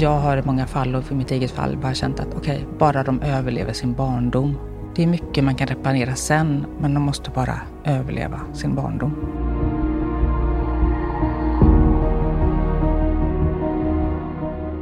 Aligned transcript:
Jag 0.00 0.18
har 0.18 0.36
i 0.36 0.42
många 0.42 0.66
fall 0.66 0.94
och 0.94 1.04
för 1.04 1.14
mitt 1.14 1.30
eget 1.30 1.50
fall 1.50 1.76
bara 1.76 1.94
känt 1.94 2.20
att 2.20 2.34
okej, 2.36 2.56
okay, 2.56 2.78
bara 2.78 3.02
de 3.02 3.22
överlever 3.22 3.72
sin 3.72 3.94
barndom. 3.94 4.58
Det 4.94 5.02
är 5.02 5.06
mycket 5.06 5.44
man 5.44 5.54
kan 5.54 5.66
reparera 5.66 6.14
sen, 6.14 6.66
men 6.80 6.94
de 6.94 7.02
måste 7.02 7.30
bara 7.30 7.60
överleva 7.84 8.40
sin 8.52 8.74
barndom. 8.74 9.14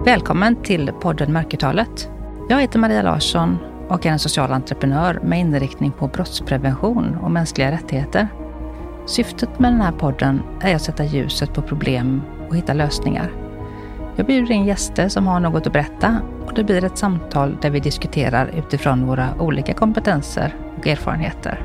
Välkommen 0.04 0.56
till 0.62 0.92
podden 1.00 1.32
Mörkertalet. 1.32 2.10
Jag 2.48 2.60
heter 2.60 2.78
Maria 2.78 3.02
Larsson 3.02 3.58
och 3.88 4.06
är 4.06 4.10
en 4.10 4.18
social 4.18 4.52
entreprenör 4.52 5.20
med 5.22 5.40
inriktning 5.40 5.92
på 5.92 6.08
brottsprevention 6.08 7.16
och 7.22 7.30
mänskliga 7.30 7.70
rättigheter. 7.70 8.28
Syftet 9.06 9.58
med 9.58 9.72
den 9.72 9.80
här 9.80 9.92
podden 9.92 10.42
är 10.60 10.74
att 10.74 10.82
sätta 10.82 11.04
ljuset 11.04 11.54
på 11.54 11.62
problem 11.62 12.22
och 12.48 12.56
hitta 12.56 12.72
lösningar. 12.72 13.45
Jag 14.18 14.26
bjuder 14.26 14.52
in 14.52 14.64
gäster 14.64 15.08
som 15.08 15.26
har 15.26 15.40
något 15.40 15.66
att 15.66 15.72
berätta 15.72 16.22
och 16.46 16.54
det 16.54 16.64
blir 16.64 16.84
ett 16.84 16.98
samtal 16.98 17.56
där 17.62 17.70
vi 17.70 17.80
diskuterar 17.80 18.46
utifrån 18.46 19.06
våra 19.06 19.34
olika 19.40 19.74
kompetenser 19.74 20.54
och 20.78 20.86
erfarenheter. 20.86 21.62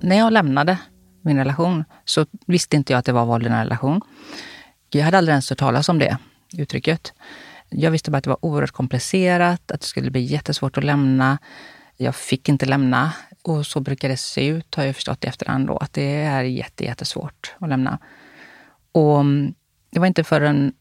När 0.00 0.16
jag 0.16 0.32
lämnade 0.32 0.78
min 1.22 1.38
relation 1.38 1.84
så 2.04 2.26
visste 2.46 2.76
inte 2.76 2.92
jag 2.92 2.98
att 2.98 3.04
det 3.04 3.12
var 3.12 3.26
våld 3.26 3.46
i 3.46 3.48
en 3.48 3.58
relation. 3.58 4.00
Jag 4.90 5.04
hade 5.04 5.18
aldrig 5.18 5.32
ens 5.32 5.50
hört 5.50 5.58
talas 5.58 5.88
om 5.88 5.98
det 5.98 6.18
uttrycket. 6.58 7.12
Jag 7.68 7.90
visste 7.90 8.10
bara 8.10 8.18
att 8.18 8.24
det 8.24 8.30
var 8.30 8.44
oerhört 8.44 8.70
komplicerat, 8.70 9.70
att 9.70 9.80
det 9.80 9.86
skulle 9.86 10.10
bli 10.10 10.20
jättesvårt 10.20 10.78
att 10.78 10.84
lämna. 10.84 11.38
Jag 11.96 12.14
fick 12.14 12.48
inte 12.48 12.66
lämna. 12.66 13.12
Och 13.42 13.66
så 13.66 13.80
brukar 13.80 14.08
det 14.08 14.16
se 14.16 14.46
ut, 14.46 14.74
har 14.74 14.84
jag 14.84 14.94
förstått 14.94 15.24
i 15.24 15.26
efterhand, 15.26 15.66
då, 15.66 15.76
att 15.76 15.92
det 15.92 16.22
är 16.22 16.42
jättesvårt 16.42 17.54
att 17.58 17.68
lämna. 17.68 17.98
Och 18.92 19.20
mm, 19.20 19.54
det 19.90 20.00
var 20.00 20.06
inte 20.06 20.24
förrän 20.24 20.72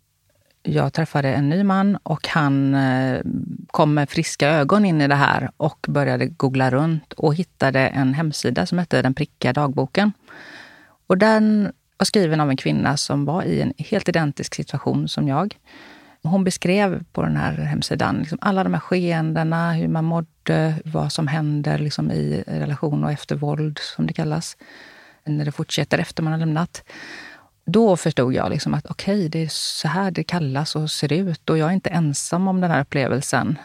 jag 0.64 0.94
träffade 0.94 1.34
en 1.34 1.50
ny 1.50 1.64
man 1.64 1.96
och 2.04 2.28
han 2.28 2.76
eh, 2.76 3.22
kom 3.68 3.94
med 3.94 4.10
friska 4.10 4.50
ögon 4.50 4.86
in 4.86 5.02
i 5.02 5.08
det 5.08 5.16
här 5.16 5.50
och 5.58 5.86
började 5.90 6.26
googla 6.26 6.72
runt 6.72 7.14
och 7.14 7.36
hittade 7.36 7.80
en 7.80 8.14
hemsida 8.14 8.66
som 8.66 8.78
hette 8.78 9.02
Den 9.02 9.14
prickiga 9.14 9.54
dagboken. 9.54 10.12
Och 11.08 11.18
den 11.18 11.72
var 11.98 12.06
skriven 12.06 12.40
av 12.40 12.50
en 12.50 12.58
kvinna 12.58 12.98
som 12.98 13.26
var 13.26 13.44
i 13.44 13.62
en 13.62 13.74
helt 13.78 14.10
identisk 14.10 14.56
situation 14.56 15.08
som 15.08 15.28
jag. 15.28 15.58
Hon 16.26 16.44
beskrev 16.44 17.04
på 17.12 17.22
den 17.22 17.38
här 17.38 17.54
hemsidan 17.54 18.16
liksom 18.20 18.38
alla 18.42 18.64
de 18.64 18.74
här 18.74 18.82
skeendena, 18.82 19.74
hur 19.74 19.88
man 19.88 20.06
mådde, 20.06 20.76
vad 20.86 21.12
som 21.12 21.28
händer 21.28 21.78
liksom 21.78 22.12
i 22.12 22.44
relation 22.48 23.04
och 23.04 23.12
efter 23.12 23.36
våld, 23.36 23.80
som 23.82 24.08
det 24.08 24.14
kallas. 24.14 24.58
När 25.24 25.46
det 25.46 25.52
fortsätter 25.52 25.98
efter 25.98 26.24
man 26.24 26.34
har 26.34 26.40
lämnat. 26.40 26.84
Då 27.66 27.98
förstod 27.98 28.34
jag 28.34 28.50
liksom 28.50 28.74
att 28.74 28.86
okej, 28.86 29.16
okay, 29.18 29.28
det 29.28 29.44
är 29.44 29.48
så 29.50 29.88
här 29.88 30.12
det 30.12 30.24
kallas 30.24 30.76
och 30.76 30.92
ser 30.92 31.14
ut. 31.14 31.50
Och 31.50 31.58
jag 31.58 31.70
är 31.70 31.74
inte 31.74 31.90
ensam 31.90 32.48
om 32.48 32.62
den 32.62 32.72
här 32.72 32.82
upplevelsen. 32.82 33.60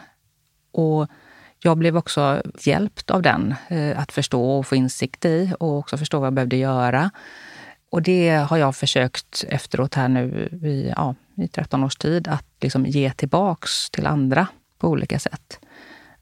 Och 0.71 1.07
jag 1.63 1.77
blev 1.77 1.97
också 1.97 2.41
hjälpt 2.59 3.11
av 3.11 3.21
den, 3.21 3.55
eh, 3.67 3.99
att 3.99 4.11
förstå 4.11 4.57
och 4.57 4.67
få 4.67 4.75
insikt 4.75 5.25
i 5.25 5.53
och 5.59 5.77
också 5.77 5.97
förstå 5.97 6.19
vad 6.19 6.25
jag 6.25 6.33
behövde 6.33 6.55
göra. 6.55 7.11
Och 7.89 8.01
det 8.01 8.29
har 8.29 8.57
jag 8.57 8.75
försökt 8.75 9.45
efteråt 9.47 9.95
här 9.95 10.07
nu 10.07 10.49
i, 10.63 10.93
ja, 10.95 11.15
i 11.41 11.47
13 11.47 11.83
års 11.83 11.95
tid, 11.95 12.27
att 12.27 12.45
liksom 12.61 12.85
ge 12.85 13.11
tillbaks 13.11 13.89
till 13.89 14.07
andra 14.07 14.47
på 14.77 14.87
olika 14.87 15.19
sätt. 15.19 15.59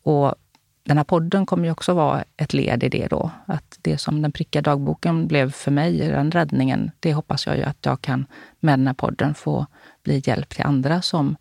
Och 0.03 0.35
den 0.83 0.97
här 0.97 1.03
podden 1.03 1.45
kommer 1.45 1.65
ju 1.65 1.71
också 1.71 1.93
vara 1.93 2.23
ett 2.37 2.53
led 2.53 2.83
i 2.83 2.89
det 2.89 3.07
då. 3.07 3.31
Att 3.45 3.77
det 3.81 3.97
som 3.97 4.21
den 4.21 4.31
prickiga 4.31 4.61
dagboken 4.61 5.27
blev 5.27 5.51
för 5.51 5.71
mig, 5.71 5.97
den 5.97 6.31
räddningen, 6.31 6.91
det 6.99 7.13
hoppas 7.13 7.47
jag 7.47 7.57
ju 7.57 7.63
att 7.63 7.85
jag 7.85 8.01
kan 8.01 8.25
med 8.59 8.79
den 8.79 8.87
här 8.87 8.93
podden 8.93 9.33
få 9.33 9.65
bli 10.03 10.21
hjälp 10.25 10.49
till 10.49 10.65
andra 10.65 11.01
som 11.01 11.35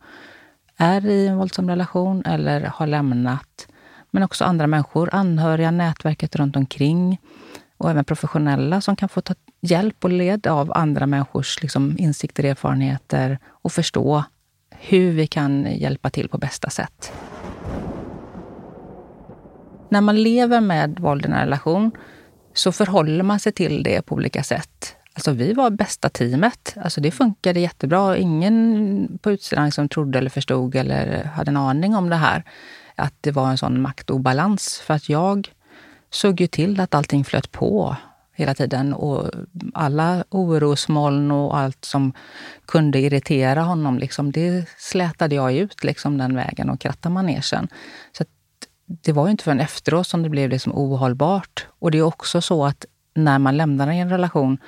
är 0.76 1.06
i 1.06 1.26
en 1.26 1.38
våldsam 1.38 1.68
relation 1.68 2.22
eller 2.24 2.60
har 2.60 2.86
lämnat. 2.86 3.68
Men 4.10 4.22
också 4.22 4.44
andra 4.44 4.66
människor, 4.66 5.08
anhöriga, 5.12 5.70
nätverket 5.70 6.36
runt 6.36 6.56
omkring 6.56 7.18
och 7.78 7.90
även 7.90 8.04
professionella 8.04 8.80
som 8.80 8.96
kan 8.96 9.08
få 9.08 9.20
ta 9.20 9.34
hjälp 9.60 10.04
och 10.04 10.10
led 10.10 10.46
av 10.46 10.72
andra 10.74 11.06
människors 11.06 11.62
liksom, 11.62 11.96
insikter, 11.98 12.44
erfarenheter 12.44 13.38
och 13.46 13.72
förstå 13.72 14.24
hur 14.70 15.12
vi 15.12 15.26
kan 15.26 15.66
hjälpa 15.76 16.10
till 16.10 16.28
på 16.28 16.38
bästa 16.38 16.70
sätt. 16.70 17.12
När 19.88 20.00
man 20.00 20.22
lever 20.22 20.60
med 20.60 20.98
våld 20.98 21.24
i 21.24 21.28
en 21.28 21.34
relation 21.34 21.90
så 22.54 22.72
förhåller 22.72 23.24
man 23.24 23.40
sig 23.40 23.52
till 23.52 23.82
det 23.82 24.02
på 24.02 24.14
olika 24.14 24.42
sätt. 24.42 24.94
Alltså 25.14 25.32
vi 25.32 25.52
var 25.52 25.70
bästa 25.70 26.08
teamet. 26.08 26.76
Alltså 26.76 27.00
det 27.00 27.10
funkade 27.10 27.60
jättebra. 27.60 28.16
Ingen 28.16 29.18
på 29.22 29.30
utsidan 29.30 29.72
som 29.72 29.88
trodde 29.88 30.18
eller 30.18 30.30
förstod 30.30 30.74
eller 30.74 31.24
hade 31.24 31.50
en 31.50 31.56
aning 31.56 31.96
om 31.96 32.08
det 32.08 32.16
här. 32.16 32.44
Att 32.94 33.14
det 33.20 33.30
var 33.30 33.50
en 33.50 33.58
sån 33.58 33.80
maktobalans. 33.80 34.82
För 34.86 34.94
att 34.94 35.08
jag 35.08 35.48
såg 36.10 36.40
ju 36.40 36.46
till 36.46 36.80
att 36.80 36.94
allting 36.94 37.24
flöt 37.24 37.52
på 37.52 37.96
hela 38.38 38.54
tiden. 38.54 38.94
Och 38.94 39.30
alla 39.74 40.24
orosmoln 40.30 41.30
och 41.30 41.58
allt 41.58 41.84
som 41.84 42.12
kunde 42.66 42.98
irritera 42.98 43.62
honom, 43.62 43.98
liksom, 43.98 44.32
det 44.32 44.68
slätade 44.78 45.34
jag 45.34 45.52
ut 45.52 45.84
liksom, 45.84 46.18
den 46.18 46.36
vägen 46.36 46.70
och 46.70 46.80
krattade 46.80 47.12
manegen. 47.12 47.68
Så 48.12 48.24
det 48.86 49.12
var 49.12 49.26
ju 49.26 49.30
inte 49.30 49.44
förrän 49.44 49.60
efteråt 49.60 50.06
som 50.06 50.22
det 50.22 50.28
blev 50.28 50.50
liksom 50.50 50.72
ohållbart. 50.74 51.66
Och 51.78 51.90
det 51.90 51.98
är 51.98 52.02
också 52.02 52.40
så 52.40 52.64
att 52.64 52.84
när 53.14 53.38
man 53.38 53.56
lämnar 53.56 53.88
en 53.88 54.10
relation 54.10 54.58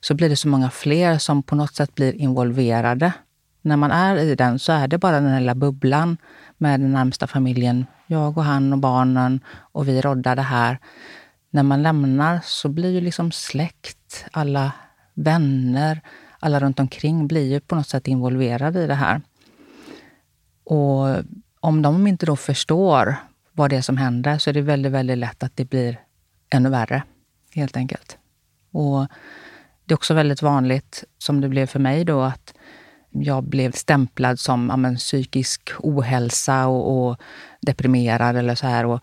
så 0.00 0.14
blir 0.14 0.28
det 0.28 0.36
så 0.36 0.48
många 0.48 0.70
fler 0.70 1.18
som 1.18 1.42
på 1.42 1.54
något 1.54 1.74
sätt 1.74 1.94
blir 1.94 2.12
involverade. 2.12 3.12
När 3.62 3.76
man 3.76 3.90
är 3.90 4.16
i 4.16 4.34
den 4.34 4.58
så 4.58 4.72
är 4.72 4.88
det 4.88 4.98
bara 4.98 5.20
den 5.20 5.38
lilla 5.38 5.54
bubblan 5.54 6.16
med 6.60 6.80
den 6.80 6.92
närmsta 6.92 7.26
familjen. 7.26 7.86
Jag 8.06 8.38
och 8.38 8.44
han 8.44 8.72
och 8.72 8.78
barnen 8.78 9.40
och 9.48 9.88
vi 9.88 10.00
roddade 10.00 10.42
här. 10.42 10.78
När 11.50 11.62
man 11.62 11.82
lämnar 11.82 12.40
så 12.44 12.68
blir 12.68 12.90
ju 12.90 13.00
liksom 13.00 13.32
släkt, 13.32 14.24
alla 14.32 14.72
vänner, 15.14 16.00
alla 16.38 16.60
runt 16.60 16.80
omkring 16.80 17.26
blir 17.26 17.52
ju 17.52 17.60
på 17.60 17.74
något 17.74 17.86
sätt 17.86 18.08
involverade 18.08 18.82
i 18.82 18.86
det 18.86 18.94
här. 18.94 19.20
Och 20.64 21.24
om 21.60 21.82
de 21.82 22.06
inte 22.06 22.26
då 22.26 22.36
förstår 22.36 23.16
vad 23.52 23.70
det 23.70 23.76
är 23.76 23.82
som 23.82 23.96
händer 23.96 24.38
så 24.38 24.50
är 24.50 24.54
det 24.54 24.62
väldigt, 24.62 24.92
väldigt 24.92 25.18
lätt 25.18 25.42
att 25.42 25.56
det 25.56 25.64
blir 25.64 26.00
ännu 26.50 26.68
värre, 26.68 27.02
helt 27.54 27.76
enkelt. 27.76 28.18
Och 28.72 29.06
det 29.84 29.92
är 29.92 29.96
också 29.96 30.14
väldigt 30.14 30.42
vanligt, 30.42 31.04
som 31.18 31.40
det 31.40 31.48
blev 31.48 31.66
för 31.66 31.78
mig 31.78 32.04
då, 32.04 32.22
att 32.22 32.54
jag 33.10 33.44
blev 33.44 33.72
stämplad 33.72 34.38
som 34.38 34.84
ja, 34.84 34.96
psykisk 34.96 35.70
ohälsa 35.78 36.66
och, 36.66 37.08
och, 37.08 37.20
deprimerad 37.60 38.36
eller 38.36 38.54
så 38.54 38.66
här. 38.66 38.86
Och 38.86 39.00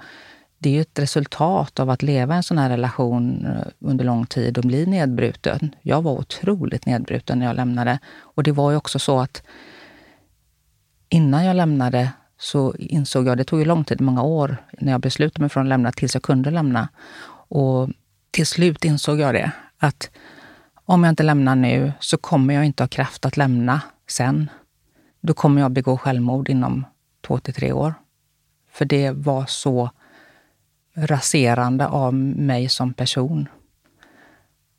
det 0.58 0.70
är 0.70 0.74
ju 0.74 0.82
ett 0.82 1.00
resultat 1.00 1.80
av 1.80 1.90
att 1.90 2.04
leva 2.04 2.34
i 2.34 2.38
en 2.38 2.44
sån 2.44 2.58
här 2.58 2.70
relation 2.70 3.46
eh, 3.46 3.68
under 3.80 4.06
lång 4.06 4.26
tid 4.26 4.58
och 4.58 4.64
bli 4.64 4.86
nedbruten. 4.86 5.76
Jag 5.82 6.02
var 6.02 6.12
otroligt 6.12 6.86
nedbruten 6.86 7.40
när 7.40 7.46
jag 7.46 7.56
lämnade. 7.56 8.00
Och 8.20 8.44
det 8.44 8.52
var 8.52 8.72
ju 8.72 8.78
också 8.78 9.00
så 9.00 9.20
att 9.20 9.44
innan 11.10 11.46
jag 11.46 11.56
lämnade 11.56 12.12
så 12.40 12.76
insåg 12.76 13.28
jag, 13.28 13.38
det 13.38 13.44
tog 13.44 13.60
ju 13.60 13.66
lång 13.66 13.84
tid, 13.84 14.02
många 14.02 14.24
år, 14.24 14.58
när 14.80 14.92
jag 14.92 15.02
beslutade 15.02 15.42
mig 15.42 15.50
för 15.50 15.62
att 15.62 15.68
lämna 15.68 15.92
tills 15.92 16.14
jag 16.14 16.24
kunde 16.24 16.52
lämna. 16.52 16.90
Och 17.50 17.90
till 18.32 18.48
slut 18.48 18.86
insåg 18.86 19.20
jag 19.20 19.34
det, 19.34 19.52
att 19.78 20.10
om 20.86 21.04
jag 21.04 21.12
inte 21.12 21.24
lämnar 21.24 21.56
nu 21.56 21.92
så 22.00 22.18
kommer 22.18 22.54
jag 22.54 22.66
inte 22.66 22.84
ha 22.84 22.88
kraft 22.88 23.26
att 23.26 23.38
lämna 23.38 23.82
sen. 24.08 24.50
Då 25.22 25.34
kommer 25.34 25.62
jag 25.62 25.72
begå 25.72 25.98
självmord 25.98 26.50
inom 26.50 26.86
två 27.22 27.38
till 27.40 27.54
tre 27.54 27.72
år. 27.72 27.94
För 28.72 28.86
det 28.86 29.12
var 29.12 29.46
så 29.46 29.90
raserande 30.96 31.88
av 31.88 32.14
mig 32.14 32.70
som 32.70 32.94
person. 32.94 33.48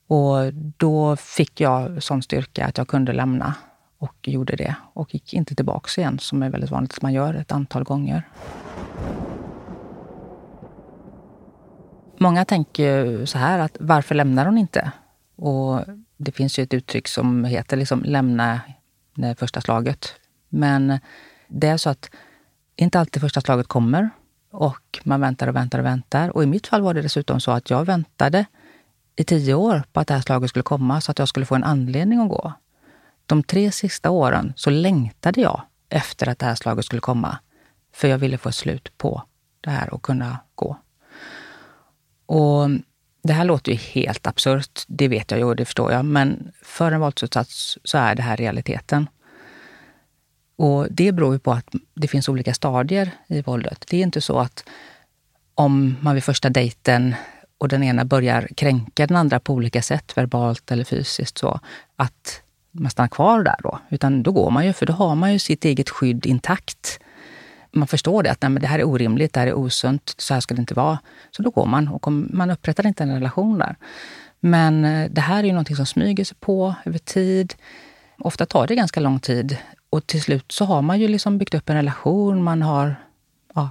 Och 0.07 0.55
då 0.55 1.17
fick 1.17 1.61
jag 1.61 2.03
sån 2.03 2.23
styrka 2.23 2.67
att 2.67 2.79
jag 2.79 2.89
kunde 2.89 3.13
lämna 3.13 3.55
och 3.99 4.29
gjorde 4.29 4.57
det 4.57 4.75
och 4.93 5.15
gick 5.15 5.35
inte 5.35 5.55
tillbaka 5.55 6.01
igen, 6.01 6.19
som 6.19 6.43
är 6.43 6.51
väldigt 6.51 6.71
vanligt 6.71 6.93
att 6.93 7.03
man 7.03 7.13
gör 7.13 7.35
ett 7.35 7.53
antal 7.53 7.85
gånger. 7.85 8.23
Många 12.19 12.45
tänker 12.45 13.25
så 13.25 13.39
här 13.39 13.59
att 13.59 13.77
varför 13.81 14.15
lämnar 14.15 14.47
hon 14.47 14.59
inte? 14.59 14.93
Och 15.37 15.81
det 16.17 16.33
finns 16.33 16.59
ju 16.59 16.63
ett 16.63 16.75
uttryck 16.75 17.09
som 17.09 17.45
heter 17.45 17.77
liksom 17.77 18.03
lämna 18.03 18.61
det 19.21 19.39
första 19.39 19.61
slaget. 19.61 20.15
Men 20.49 20.99
det 21.49 21.69
är 21.69 21.77
så 21.77 21.91
att 21.91 22.11
inte 22.77 23.01
alltid 23.01 23.23
första 23.23 23.41
slaget 23.41 23.67
kommer 23.67 24.11
och 24.51 24.99
man 25.05 25.21
väntar 25.21 25.47
och 25.47 25.57
väntar 25.57 25.79
och 25.79 25.85
väntar. 25.85 26.37
Och 26.37 26.43
i 26.43 26.47
mitt 26.47 26.67
fall 26.67 26.83
var 26.83 26.95
det 26.95 27.03
dessutom 27.03 27.41
så 27.41 27.51
att 27.51 27.71
jag 27.71 27.85
väntade 27.85 28.47
i 29.17 29.25
tio 29.25 29.55
år 29.55 29.83
på 29.93 30.01
att 30.01 30.07
det 30.07 30.15
här 30.15 30.21
slaget 30.21 30.51
skulle 30.51 30.63
komma 30.63 31.01
så 31.01 31.11
att 31.11 31.19
jag 31.19 31.29
skulle 31.29 31.47
få 31.47 31.55
en 31.55 31.65
anledning 31.65 32.21
att 32.21 32.29
gå 32.29 32.53
de 33.29 33.43
tre 33.43 33.73
sista 33.73 34.11
åren 34.11 34.53
så 34.57 34.71
längtade 34.71 35.41
jag 35.41 35.63
efter 35.89 36.29
att 36.29 36.39
det 36.39 36.47
här 36.47 36.55
slaget 36.55 36.85
skulle 36.85 37.01
komma. 37.01 37.39
För 37.93 38.09
jag 38.09 38.19
ville 38.19 38.39
få 38.39 38.53
slut 38.53 38.99
på 38.99 39.23
det 39.61 39.71
här 39.71 39.95
och 39.95 40.03
kunna 40.03 40.39
gå. 40.55 40.77
Och 42.27 42.69
det 43.23 43.33
här 43.33 43.45
låter 43.45 43.73
ju 43.73 43.79
helt 43.79 44.27
absurt, 44.27 44.83
det 44.87 45.09
vet 45.09 45.31
jag 45.31 45.41
ju 45.41 45.45
och 45.45 45.57
det 45.57 45.65
förstår 45.65 45.93
jag. 45.93 46.05
Men 46.05 46.53
för 46.63 46.93
en 46.93 47.01
våldsutsatt 47.01 47.49
så 47.85 47.99
är 47.99 48.15
det 48.15 48.23
här 48.23 48.37
realiteten. 48.37 49.09
Och 50.57 50.87
det 50.91 51.13
beror 51.13 51.33
ju 51.33 51.39
på 51.39 51.53
att 51.53 51.67
det 51.95 52.09
finns 52.09 52.29
olika 52.29 52.55
stadier 52.55 53.11
i 53.27 53.43
våldet. 53.43 53.85
Det 53.91 53.97
är 53.97 54.03
inte 54.03 54.21
så 54.21 54.39
att 54.39 54.65
om 55.55 55.97
man 56.01 56.15
vid 56.15 56.25
första 56.25 56.51
dejten 56.51 57.15
och 57.59 57.69
den 57.69 57.83
ena 57.83 58.05
börjar 58.05 58.49
kränka 58.57 59.07
den 59.07 59.17
andra 59.17 59.41
på 59.41 59.53
olika 59.53 59.83
sätt, 59.83 60.17
verbalt 60.17 60.71
eller 60.71 60.85
fysiskt, 60.85 61.39
så 61.39 61.61
att 61.97 62.43
man 62.71 62.91
stannar 62.91 63.09
kvar 63.09 63.43
där 63.43 63.57
då. 63.63 63.79
Utan 63.91 64.23
då 64.23 64.33
går 64.33 64.51
man 64.51 64.67
ju, 64.67 64.73
för 64.73 64.87
då 64.87 64.93
har 64.93 65.15
man 65.15 65.33
ju 65.33 65.39
sitt 65.39 65.65
eget 65.65 65.91
skydd 65.91 66.27
intakt. 66.27 67.01
Man 67.79 67.89
förstår 67.89 68.23
det, 68.23 68.31
att 68.31 68.43
nej, 68.43 68.51
men 68.51 68.63
det 68.63 68.69
här 68.69 68.79
är 68.79 68.85
orimligt, 68.85 69.33
det 69.33 69.41
här 69.41 69.47
är 69.47 69.55
osunt, 69.55 70.15
så 70.19 70.35
här 70.35 70.41
ska 70.41 70.55
det 70.55 70.61
inte 70.61 70.75
vara. 70.75 70.99
Så 71.31 71.43
då 71.43 71.51
går 71.51 71.67
man 71.67 71.89
och 71.89 72.13
man 72.13 72.51
upprättar 72.51 72.87
inte 72.87 73.03
en 73.03 73.15
relation 73.15 73.59
där. 73.59 73.77
Men 74.41 74.85
eh, 74.85 75.11
det 75.11 75.21
här 75.21 75.39
är 75.39 75.45
ju 75.45 75.53
någonting 75.53 75.77
som 75.77 75.87
smyger 75.87 76.25
sig 76.25 76.37
på 76.41 76.75
över 76.85 76.99
tid. 76.99 77.55
Ofta 78.19 78.47
tar 78.47 78.67
det 78.67 78.75
ganska 78.75 79.01
lång 79.01 79.21
tid. 79.21 79.57
Och 79.91 80.07
till 80.07 80.23
slut 80.23 80.53
så 80.53 80.65
har 80.65 80.83
man 80.83 81.01
ju 81.01 81.09
liksom 81.09 81.39
byggt 81.39 81.55
upp 81.55 81.69
en 81.69 81.77
relation. 81.77 82.43
Man 82.43 82.63
har 82.63 82.97
ja, 83.55 83.71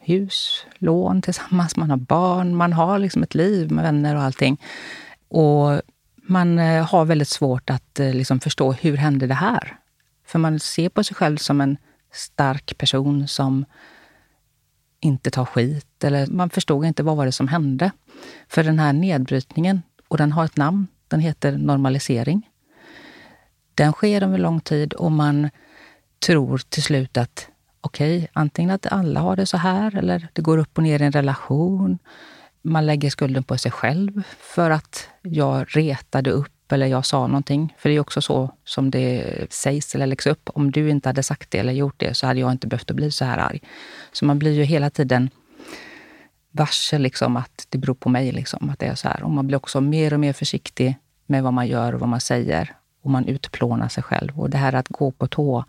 hus, 0.00 0.66
lån 0.78 1.22
tillsammans, 1.22 1.76
man 1.76 1.90
har 1.90 1.96
barn, 1.96 2.56
man 2.56 2.72
har 2.72 2.98
liksom 2.98 3.22
ett 3.22 3.34
liv 3.34 3.72
med 3.72 3.84
vänner 3.84 4.16
och 4.16 4.22
allting. 4.22 4.60
Och 5.28 5.80
man 6.16 6.58
eh, 6.58 6.86
har 6.86 7.04
väldigt 7.04 7.28
svårt 7.28 7.70
att 7.70 8.00
eh, 8.00 8.14
liksom 8.14 8.40
förstå 8.40 8.72
hur 8.72 8.96
hände 8.96 9.26
det 9.26 9.34
här? 9.34 9.76
För 10.26 10.38
man 10.38 10.60
ser 10.60 10.88
på 10.88 11.04
sig 11.04 11.16
själv 11.16 11.36
som 11.36 11.60
en 11.60 11.76
stark 12.12 12.78
person 12.78 13.28
som 13.28 13.64
inte 15.00 15.30
tar 15.30 15.44
skit. 15.44 16.04
Eller 16.04 16.26
man 16.26 16.50
förstod 16.50 16.84
inte 16.84 17.02
vad 17.02 17.16
var 17.16 17.26
det 17.26 17.32
som 17.32 17.48
hände. 17.48 17.90
För 18.48 18.64
den 18.64 18.78
här 18.78 18.92
nedbrytningen, 18.92 19.82
och 20.08 20.16
den 20.16 20.32
har 20.32 20.44
ett 20.44 20.56
namn, 20.56 20.86
den 21.08 21.20
heter 21.20 21.52
normalisering. 21.58 22.50
Den 23.74 23.92
sker 23.92 24.22
över 24.22 24.38
lång 24.38 24.60
tid 24.60 24.92
och 24.92 25.12
man 25.12 25.50
tror 26.26 26.58
till 26.68 26.82
slut 26.82 27.16
att 27.16 27.48
okej, 27.80 28.16
okay, 28.18 28.28
antingen 28.32 28.70
att 28.70 28.86
alla 28.86 29.20
har 29.20 29.36
det 29.36 29.46
så 29.46 29.56
här 29.56 29.96
eller 29.96 30.28
det 30.32 30.42
går 30.42 30.58
upp 30.58 30.78
och 30.78 30.84
ner 30.84 31.02
i 31.02 31.04
en 31.04 31.12
relation. 31.12 31.98
Man 32.62 32.86
lägger 32.86 33.10
skulden 33.10 33.44
på 33.44 33.58
sig 33.58 33.72
själv 33.72 34.22
för 34.38 34.70
att 34.70 35.08
jag 35.22 35.76
retade 35.76 36.30
upp 36.30 36.52
eller 36.72 36.86
jag 36.86 37.06
sa 37.06 37.26
någonting. 37.26 37.74
För 37.78 37.88
det 37.88 37.94
är 37.94 38.00
också 38.00 38.22
så 38.22 38.50
som 38.64 38.90
det 38.90 39.46
sägs 39.50 39.94
eller 39.94 40.06
läggs 40.06 40.26
upp. 40.26 40.50
Om 40.54 40.70
du 40.70 40.90
inte 40.90 41.08
hade 41.08 41.22
sagt 41.22 41.50
det 41.50 41.58
eller 41.58 41.72
gjort 41.72 41.94
det 41.96 42.14
så 42.14 42.26
hade 42.26 42.40
jag 42.40 42.52
inte 42.52 42.66
behövt 42.66 42.90
att 42.90 42.96
bli 42.96 43.10
så 43.10 43.24
här 43.24 43.38
arg. 43.38 43.60
Så 44.12 44.24
man 44.24 44.38
blir 44.38 44.52
ju 44.52 44.62
hela 44.62 44.90
tiden 44.90 45.30
varse 46.50 46.98
liksom 46.98 47.36
att 47.36 47.66
det 47.68 47.78
beror 47.78 47.94
på 47.94 48.08
mig, 48.08 48.32
liksom, 48.32 48.70
att 48.70 48.78
det 48.78 48.86
är 48.86 48.94
så 48.94 49.08
här. 49.08 49.22
Och 49.22 49.30
man 49.30 49.46
blir 49.46 49.56
också 49.56 49.80
mer 49.80 50.12
och 50.12 50.20
mer 50.20 50.32
försiktig 50.32 50.96
med 51.26 51.42
vad 51.42 51.52
man 51.52 51.66
gör 51.66 51.94
och 51.94 52.00
vad 52.00 52.08
man 52.08 52.20
säger. 52.20 52.74
Och 53.02 53.10
man 53.10 53.24
utplånar 53.24 53.88
sig 53.88 54.02
själv. 54.02 54.40
Och 54.40 54.50
det 54.50 54.58
här 54.58 54.72
att 54.72 54.88
gå 54.88 55.10
på 55.10 55.26
tå, 55.26 55.64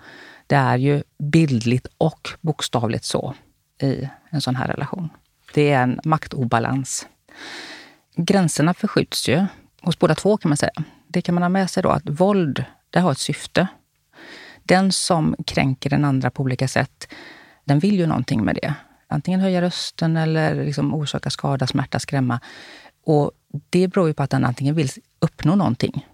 det 0.47 0.55
är 0.55 0.77
ju 0.77 1.03
bildligt 1.17 1.87
och 1.97 2.29
bokstavligt 2.41 3.05
så 3.05 3.33
i 3.81 4.09
en 4.29 4.41
sån 4.41 4.55
här 4.55 4.67
relation. 4.67 5.09
Det 5.53 5.71
är 5.71 5.83
en 5.83 5.99
maktobalans. 6.03 7.07
Gränserna 8.15 8.73
förskjuts 8.73 9.29
ju 9.29 9.45
hos 9.81 9.99
båda 9.99 10.15
två 10.15 10.37
kan 10.37 10.49
man 10.49 10.57
säga. 10.57 10.71
Det 11.07 11.21
kan 11.21 11.35
man 11.35 11.43
ha 11.43 11.49
med 11.49 11.69
sig 11.69 11.83
då 11.83 11.89
att 11.89 12.09
våld, 12.09 12.65
det 12.89 12.99
har 12.99 13.11
ett 13.11 13.17
syfte. 13.17 13.67
Den 14.63 14.91
som 14.91 15.35
kränker 15.45 15.89
den 15.89 16.05
andra 16.05 16.31
på 16.31 16.43
olika 16.43 16.67
sätt, 16.67 17.13
den 17.63 17.79
vill 17.79 17.99
ju 17.99 18.07
någonting 18.07 18.43
med 18.43 18.55
det. 18.55 18.73
Antingen 19.07 19.39
höja 19.39 19.61
rösten 19.61 20.17
eller 20.17 20.65
liksom 20.65 20.93
orsaka 20.93 21.29
skada, 21.29 21.67
smärta, 21.67 21.99
skrämma. 21.99 22.39
Och 23.05 23.31
det 23.69 23.87
beror 23.87 24.07
ju 24.07 24.13
på 24.13 24.23
att 24.23 24.29
den 24.29 24.45
antingen 24.45 24.75
vill 24.75 24.89
uppnå 25.19 25.55
någonting. 25.55 26.07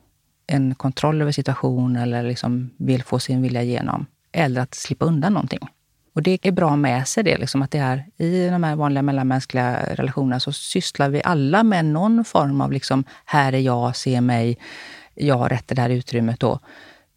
En 0.47 0.75
kontroll 0.75 1.21
över 1.21 1.31
situationen 1.31 2.01
eller 2.01 2.23
liksom 2.23 2.69
vill 2.77 3.03
få 3.03 3.19
sin 3.19 3.41
vilja 3.41 3.63
igenom. 3.63 4.05
Eller 4.31 4.61
att 4.61 4.75
slippa 4.75 5.05
undan 5.05 5.33
någonting. 5.33 5.67
Och 6.15 6.23
det 6.23 6.47
är 6.47 6.51
bra 6.51 6.75
med 6.75 7.07
sig 7.07 7.23
det, 7.23 7.37
liksom, 7.37 7.61
att 7.61 7.71
det 7.71 7.77
är 7.77 8.05
i 8.17 8.49
de 8.49 8.63
här 8.63 8.75
vanliga 8.75 9.01
mellanmänskliga 9.01 9.95
relationerna 9.95 10.39
så 10.39 10.51
sysslar 10.51 11.09
vi 11.09 11.21
alla 11.23 11.63
med 11.63 11.85
någon 11.85 12.25
form 12.25 12.61
av 12.61 12.71
liksom, 12.71 13.03
här 13.25 13.53
är 13.53 13.59
jag, 13.59 13.95
se 13.95 14.21
mig, 14.21 14.57
jag 15.13 15.35
har 15.35 15.49
rätt 15.49 15.67
till 15.67 15.75
det 15.75 15.81
här 15.81 15.89
utrymmet. 15.89 16.39
Då. 16.39 16.59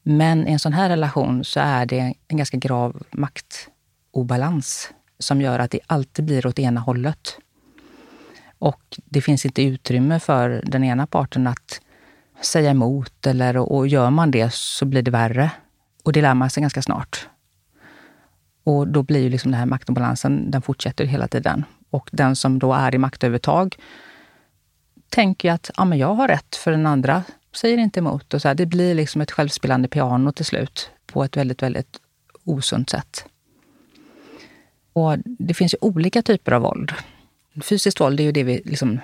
Men 0.03 0.49
i 0.49 0.53
en 0.53 0.59
sån 0.59 0.73
här 0.73 0.89
relation 0.89 1.45
så 1.45 1.61
är 1.61 1.87
det 1.87 2.15
en 2.29 2.37
ganska 2.37 2.56
grav 2.56 3.03
maktobalans 3.11 4.91
som 5.19 5.41
gör 5.41 5.59
att 5.59 5.71
det 5.71 5.81
alltid 5.87 6.25
blir 6.25 6.47
åt 6.47 6.59
ena 6.59 6.81
hållet. 6.81 7.39
Och 8.59 8.99
det 9.05 9.21
finns 9.21 9.45
inte 9.45 9.62
utrymme 9.62 10.21
för 10.21 10.62
den 10.67 10.85
ena 10.85 11.06
parten 11.06 11.47
att 11.47 11.81
säga 12.41 12.71
emot 12.71 13.27
eller 13.27 13.56
och 13.56 13.87
gör 13.89 14.11
man 14.11 14.31
det 14.31 14.55
så 14.55 14.85
blir 14.85 15.03
det 15.03 15.11
värre. 15.11 15.50
Och 16.03 16.12
det 16.12 16.23
lär 16.23 16.35
man 16.35 16.50
sig 16.50 16.61
ganska 16.61 16.83
snart. 16.83 17.27
Och 18.69 18.88
då 18.88 19.03
blir 19.03 19.20
ju 19.20 19.29
liksom 19.29 19.50
den 19.50 19.59
här 19.59 19.67
maktobalansen, 19.67 20.50
den 20.50 20.62
fortsätter 20.62 21.05
hela 21.05 21.29
tiden. 21.29 21.65
Och 21.91 22.09
den 22.12 22.37
som 22.37 22.59
då 22.59 22.73
är 22.73 22.94
i 22.94 22.99
maktövertag 22.99 23.76
tänker 25.09 25.53
att 25.53 25.70
ja, 25.76 25.85
men 25.85 25.99
jag 25.99 26.15
har 26.15 26.29
rätt, 26.29 26.56
för 26.56 26.70
den 26.70 26.87
andra 26.87 27.25
säger 27.56 27.79
inte 27.79 28.00
emot. 28.00 28.35
Och 28.35 28.43
så 28.43 28.49
här, 28.49 28.55
det 28.55 28.67
blir 28.67 28.94
liksom 28.94 29.20
ett 29.20 29.31
självspelande 29.31 29.88
piano 29.88 30.32
till 30.32 30.44
slut 30.44 30.91
på 31.06 31.25
ett 31.25 31.37
väldigt, 31.37 31.62
väldigt 31.62 32.00
osunt 32.44 32.91
sätt. 32.91 33.25
Och 34.93 35.17
det 35.25 35.55
finns 35.55 35.75
ju 35.75 35.79
olika 35.81 36.23
typer 36.23 36.53
av 36.53 36.62
våld. 36.62 36.93
Fysiskt 37.62 38.00
våld 38.00 38.21
är 38.21 38.25
ju 38.25 38.32
det 38.32 38.43
vi 38.43 38.62
liksom 38.64 39.00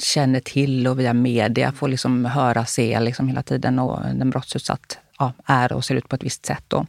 känner 0.00 0.40
till 0.40 0.86
och 0.86 1.00
via 1.00 1.12
media 1.12 1.72
får 1.72 1.88
liksom 1.88 2.24
höra, 2.24 2.64
se 2.64 3.00
liksom 3.00 3.28
hela 3.28 3.42
tiden. 3.42 3.78
Och 3.78 4.04
en 4.06 4.30
brottsutsatt 4.30 4.98
ja, 5.18 5.32
är 5.44 5.72
och 5.72 5.84
ser 5.84 5.94
ut 5.94 6.08
på 6.08 6.16
ett 6.16 6.24
visst 6.24 6.46
sätt. 6.46 6.64
Då. 6.68 6.86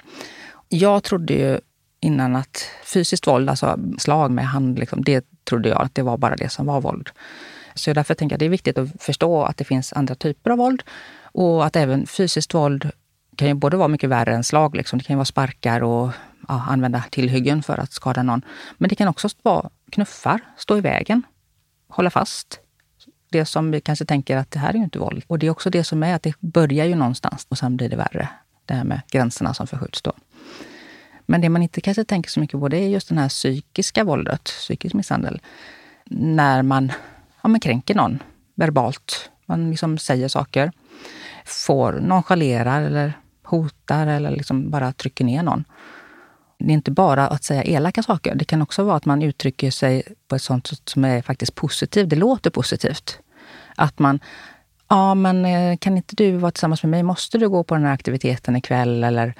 Jag 0.70 1.04
trodde 1.04 1.34
ju 1.34 1.60
innan 2.02 2.36
att 2.36 2.70
fysiskt 2.86 3.28
våld, 3.28 3.50
alltså 3.50 3.80
slag 3.98 4.32
med 4.32 4.48
hand, 4.48 4.80
liksom, 4.80 5.04
det 5.04 5.26
trodde 5.44 5.70
jag 5.70 5.82
att 5.82 5.96
det 5.96 6.02
var 6.02 6.18
bara 6.18 6.36
det 6.36 6.50
som 6.50 6.66
var 6.66 6.82
våld. 6.82 7.10
Så 7.76 7.94
därför 7.94 8.14
tänker 8.14 8.34
jag 8.34 8.36
att 8.36 8.40
det 8.40 8.46
är 8.46 8.50
viktigt 8.50 8.78
att 8.78 8.90
förstå 9.00 9.44
att 9.44 9.58
det 9.58 9.64
finns 9.64 9.94
andra 9.94 10.16
typer 10.16 10.52
av 10.52 10.58
våld. 10.58 10.84
Och 11.24 11.66
att 11.66 11.76
även 11.76 12.08
fysiskt 12.08 12.54
våld 12.54 12.92
kan 13.36 13.48
ju 13.48 13.54
både 13.54 13.78
vara 13.78 13.88
mycket 13.88 14.10
värre 14.10 14.36
än 14.36 14.44
slag. 14.44 14.76
Liksom. 14.76 15.00
Det 15.00 15.06
kan 15.06 15.14
ju 15.14 15.18
vara 15.18 15.26
sparkar 15.26 15.84
och 15.84 16.12
ja, 16.48 16.66
använda 16.70 17.04
tillhyggen 17.10 17.64
för 17.64 17.78
att 17.78 17.92
skada 17.92 18.24
någon. 18.24 18.42
Men 18.78 18.90
det 18.90 18.96
kan 18.96 19.08
också 19.08 19.30
vara 19.42 19.70
knuffar, 19.92 20.40
stå 20.58 20.78
i 20.78 20.82
vägen, 20.82 21.24
hålla 21.88 22.10
fast. 22.10 22.60
Det 23.30 23.46
som 23.46 23.72
vi 23.72 23.82
kanske 23.82 24.06
tänker 24.06 24.38
att 24.38 24.52
det 24.52 24.60
här 24.60 24.70
är 24.70 24.78
ju 24.78 24.84
inte 24.84 25.00
våld. 25.00 25.24
Och 25.28 25.40
det 25.40 25.48
är 25.48 25.52
också 25.52 25.70
det 25.70 25.84
som 25.84 26.04
är 26.04 26.16
att 26.16 26.24
det 26.24 26.34
börjar 26.40 26.86
ju 26.86 26.96
någonstans 26.96 27.48
och 27.50 27.58
sen 27.58 27.78
blir 27.78 27.90
det 27.90 27.96
värre. 27.96 28.30
Det 28.66 28.74
här 28.74 28.84
med 28.84 29.02
gränserna 29.12 29.54
som 29.54 29.68
förskjuts 29.68 30.02
då. 30.02 30.14
Men 31.32 31.42
det 31.42 31.50
man 31.50 31.62
inte 31.62 31.82
kanske 31.82 32.04
tänker 32.04 32.30
så 32.30 32.40
mycket 32.40 32.60
på 32.60 32.68
det 32.68 32.78
är 32.78 32.88
just 32.88 33.10
det 33.10 33.16
här 33.16 33.30
psykiska 33.30 34.04
våldet, 34.04 34.44
psykisk 34.44 34.96
misshandel. 34.96 35.42
När 36.10 36.62
man, 36.62 36.92
ja, 37.42 37.50
man 37.50 37.60
kränker 37.60 37.96
någon 37.96 38.20
verbalt. 38.56 39.30
Man 39.46 39.70
liksom 39.70 39.98
säger 39.98 40.28
saker. 40.28 40.72
Får 41.46 41.94
nonchalerar 41.94 42.82
eller 42.82 43.14
hotar 43.44 44.08
eller 44.08 44.32
liksom 44.32 44.70
bara 44.72 44.94
trycker 44.94 45.26
ner 45.26 45.44
någon. 45.44 45.64
Det 46.60 46.66
är 46.66 46.74
inte 46.74 46.92
bara 46.92 47.28
att 47.28 47.44
säga 47.44 47.64
elaka 47.64 48.04
saker. 48.04 48.36
Det 48.36 48.46
kan 48.46 48.62
också 48.62 48.84
vara 48.84 48.96
att 48.96 49.06
man 49.06 49.22
uttrycker 49.22 49.72
sig 49.72 50.04
på 50.28 50.36
ett 50.36 50.42
sånt 50.42 50.68
sätt 50.68 50.90
som 50.90 51.06
är 51.06 51.22
faktiskt 51.22 51.56
positivt. 51.56 52.10
Det 52.10 52.16
låter 52.16 52.50
positivt. 52.50 53.20
Att 53.76 54.00
man, 54.00 54.20
ja 54.88 55.16
men 55.16 55.46
eh, 55.46 55.78
kan 55.78 55.98
inte 55.98 56.16
du 56.16 56.32
vara 56.32 56.52
tillsammans 56.52 56.84
med 56.84 56.90
mig? 56.90 57.04
Måste 57.04 57.38
du 57.38 57.50
gå 57.50 57.64
på 57.64 57.76
den 57.76 57.84
här 57.84 57.94
aktiviteten 57.94 58.56
ikväll? 58.56 59.04
Eller 59.04 59.36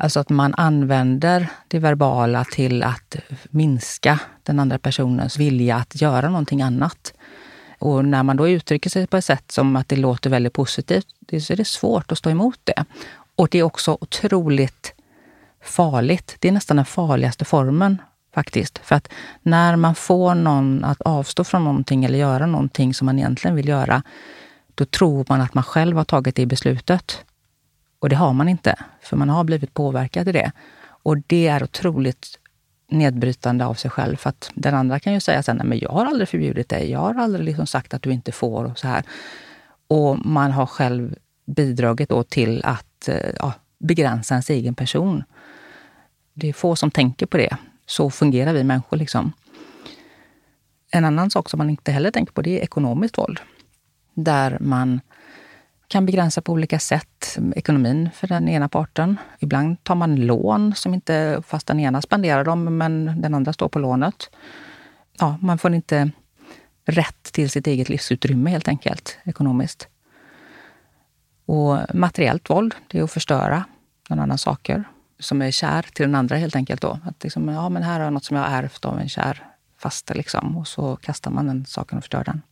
Alltså 0.00 0.20
att 0.20 0.28
man 0.28 0.54
använder 0.54 1.48
det 1.68 1.78
verbala 1.78 2.44
till 2.44 2.82
att 2.82 3.16
minska 3.50 4.20
den 4.42 4.60
andra 4.60 4.78
personens 4.78 5.38
vilja 5.38 5.76
att 5.76 6.00
göra 6.00 6.28
någonting 6.28 6.62
annat. 6.62 7.14
Och 7.78 8.04
när 8.04 8.22
man 8.22 8.36
då 8.36 8.48
uttrycker 8.48 8.90
sig 8.90 9.06
på 9.06 9.16
ett 9.16 9.24
sätt 9.24 9.50
som 9.50 9.76
att 9.76 9.88
det 9.88 9.96
låter 9.96 10.30
väldigt 10.30 10.52
positivt, 10.52 11.06
så 11.42 11.52
är 11.52 11.56
det 11.56 11.64
svårt 11.66 12.12
att 12.12 12.18
stå 12.18 12.30
emot 12.30 12.60
det. 12.64 12.84
Och 13.36 13.48
det 13.50 13.58
är 13.58 13.62
också 13.62 13.98
otroligt 14.00 14.94
farligt. 15.62 16.36
Det 16.38 16.48
är 16.48 16.52
nästan 16.52 16.76
den 16.76 16.86
farligaste 16.86 17.44
formen 17.44 18.02
faktiskt. 18.34 18.78
För 18.78 18.94
att 18.94 19.08
när 19.42 19.76
man 19.76 19.94
får 19.94 20.34
någon 20.34 20.84
att 20.84 21.00
avstå 21.00 21.44
från 21.44 21.64
någonting 21.64 22.04
eller 22.04 22.18
göra 22.18 22.46
någonting 22.46 22.94
som 22.94 23.06
man 23.06 23.18
egentligen 23.18 23.56
vill 23.56 23.68
göra, 23.68 24.02
då 24.74 24.84
tror 24.84 25.26
man 25.28 25.40
att 25.40 25.54
man 25.54 25.64
själv 25.64 25.96
har 25.96 26.04
tagit 26.04 26.36
det 26.36 26.46
beslutet. 26.46 27.24
Och 27.98 28.08
det 28.08 28.16
har 28.16 28.32
man 28.32 28.48
inte, 28.48 28.74
för 29.00 29.16
man 29.16 29.28
har 29.28 29.44
blivit 29.44 29.74
påverkad 29.74 30.28
i 30.28 30.32
det. 30.32 30.52
Och 31.02 31.18
det 31.26 31.48
är 31.48 31.62
otroligt 31.62 32.38
nedbrytande 32.90 33.66
av 33.66 33.74
sig 33.74 33.90
själv. 33.90 34.16
För 34.16 34.30
att 34.30 34.50
den 34.54 34.74
andra 34.74 35.00
kan 35.00 35.12
ju 35.12 35.20
säga 35.20 35.42
sen, 35.42 35.60
men 35.64 35.78
jag 35.78 35.90
har 35.90 36.06
aldrig 36.06 36.28
förbjudit 36.28 36.68
dig. 36.68 36.90
Jag 36.90 36.98
har 36.98 37.14
aldrig 37.14 37.44
liksom 37.44 37.66
sagt 37.66 37.94
att 37.94 38.02
du 38.02 38.12
inte 38.12 38.32
får 38.32 38.64
och 38.64 38.78
så 38.78 38.88
här. 38.88 39.02
Och 39.88 40.26
man 40.26 40.52
har 40.52 40.66
själv 40.66 41.16
bidragit 41.46 42.08
då 42.08 42.22
till 42.22 42.64
att 42.64 43.08
eh, 43.08 43.30
ja, 43.38 43.52
begränsa 43.78 44.34
ens 44.34 44.50
egen 44.50 44.74
person. 44.74 45.24
Det 46.34 46.48
är 46.48 46.52
få 46.52 46.76
som 46.76 46.90
tänker 46.90 47.26
på 47.26 47.36
det. 47.36 47.56
Så 47.86 48.10
fungerar 48.10 48.52
vi 48.52 48.64
människor. 48.64 48.96
liksom. 48.96 49.32
En 50.90 51.04
annan 51.04 51.30
sak 51.30 51.50
som 51.50 51.58
man 51.58 51.70
inte 51.70 51.92
heller 51.92 52.10
tänker 52.10 52.32
på 52.32 52.42
det 52.42 52.58
är 52.58 52.62
ekonomiskt 52.62 53.18
våld. 53.18 53.40
Där 54.14 54.58
man 54.60 55.00
kan 55.88 56.06
begränsa 56.06 56.40
på 56.40 56.52
olika 56.52 56.78
sätt 56.78 57.38
ekonomin 57.56 58.10
för 58.14 58.26
den 58.26 58.48
ena 58.48 58.68
parten. 58.68 59.16
Ibland 59.38 59.84
tar 59.84 59.94
man 59.94 60.16
lån 60.16 60.74
som 60.74 60.94
inte, 60.94 61.42
fast 61.46 61.66
den 61.66 61.80
ena 61.80 62.02
spenderar 62.02 62.44
dem, 62.44 62.78
men 62.78 63.20
den 63.20 63.34
andra 63.34 63.52
står 63.52 63.68
på 63.68 63.78
lånet. 63.78 64.30
Ja, 65.18 65.38
man 65.40 65.58
får 65.58 65.74
inte 65.74 66.10
rätt 66.84 67.22
till 67.32 67.50
sitt 67.50 67.66
eget 67.66 67.88
livsutrymme 67.88 68.50
helt 68.50 68.68
enkelt, 68.68 69.18
ekonomiskt. 69.24 69.88
Och 71.46 71.78
materiellt 71.94 72.50
våld, 72.50 72.74
det 72.88 72.98
är 72.98 73.02
att 73.02 73.12
förstöra 73.12 73.64
någon 74.08 74.20
annan 74.20 74.38
saker 74.38 74.84
som 75.18 75.42
är 75.42 75.50
kär 75.50 75.82
till 75.82 76.06
den 76.06 76.14
andra 76.14 76.36
helt 76.36 76.56
enkelt. 76.56 76.82
Då. 76.82 76.98
Att 77.04 77.22
liksom, 77.24 77.48
ja, 77.48 77.68
men 77.68 77.82
här 77.82 77.94
har 77.94 78.04
jag 78.04 78.12
något 78.12 78.24
som 78.24 78.36
jag 78.36 78.44
har 78.44 78.58
ärvt 78.58 78.84
av 78.84 79.00
en 79.00 79.08
kär 79.08 79.46
faste 79.78 80.14
liksom, 80.14 80.56
och 80.56 80.68
så 80.68 80.96
kastar 80.96 81.30
man 81.30 81.46
den 81.46 81.66
saken 81.66 81.98
och 81.98 82.04
förstör 82.04 82.24
den. 82.24 82.42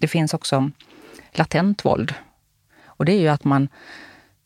Det 0.00 0.08
finns 0.08 0.34
också 0.34 0.70
latent 1.32 1.84
våld. 1.84 2.14
Och 2.86 3.04
det 3.04 3.12
är 3.12 3.20
ju 3.20 3.28
att 3.28 3.44
man 3.44 3.68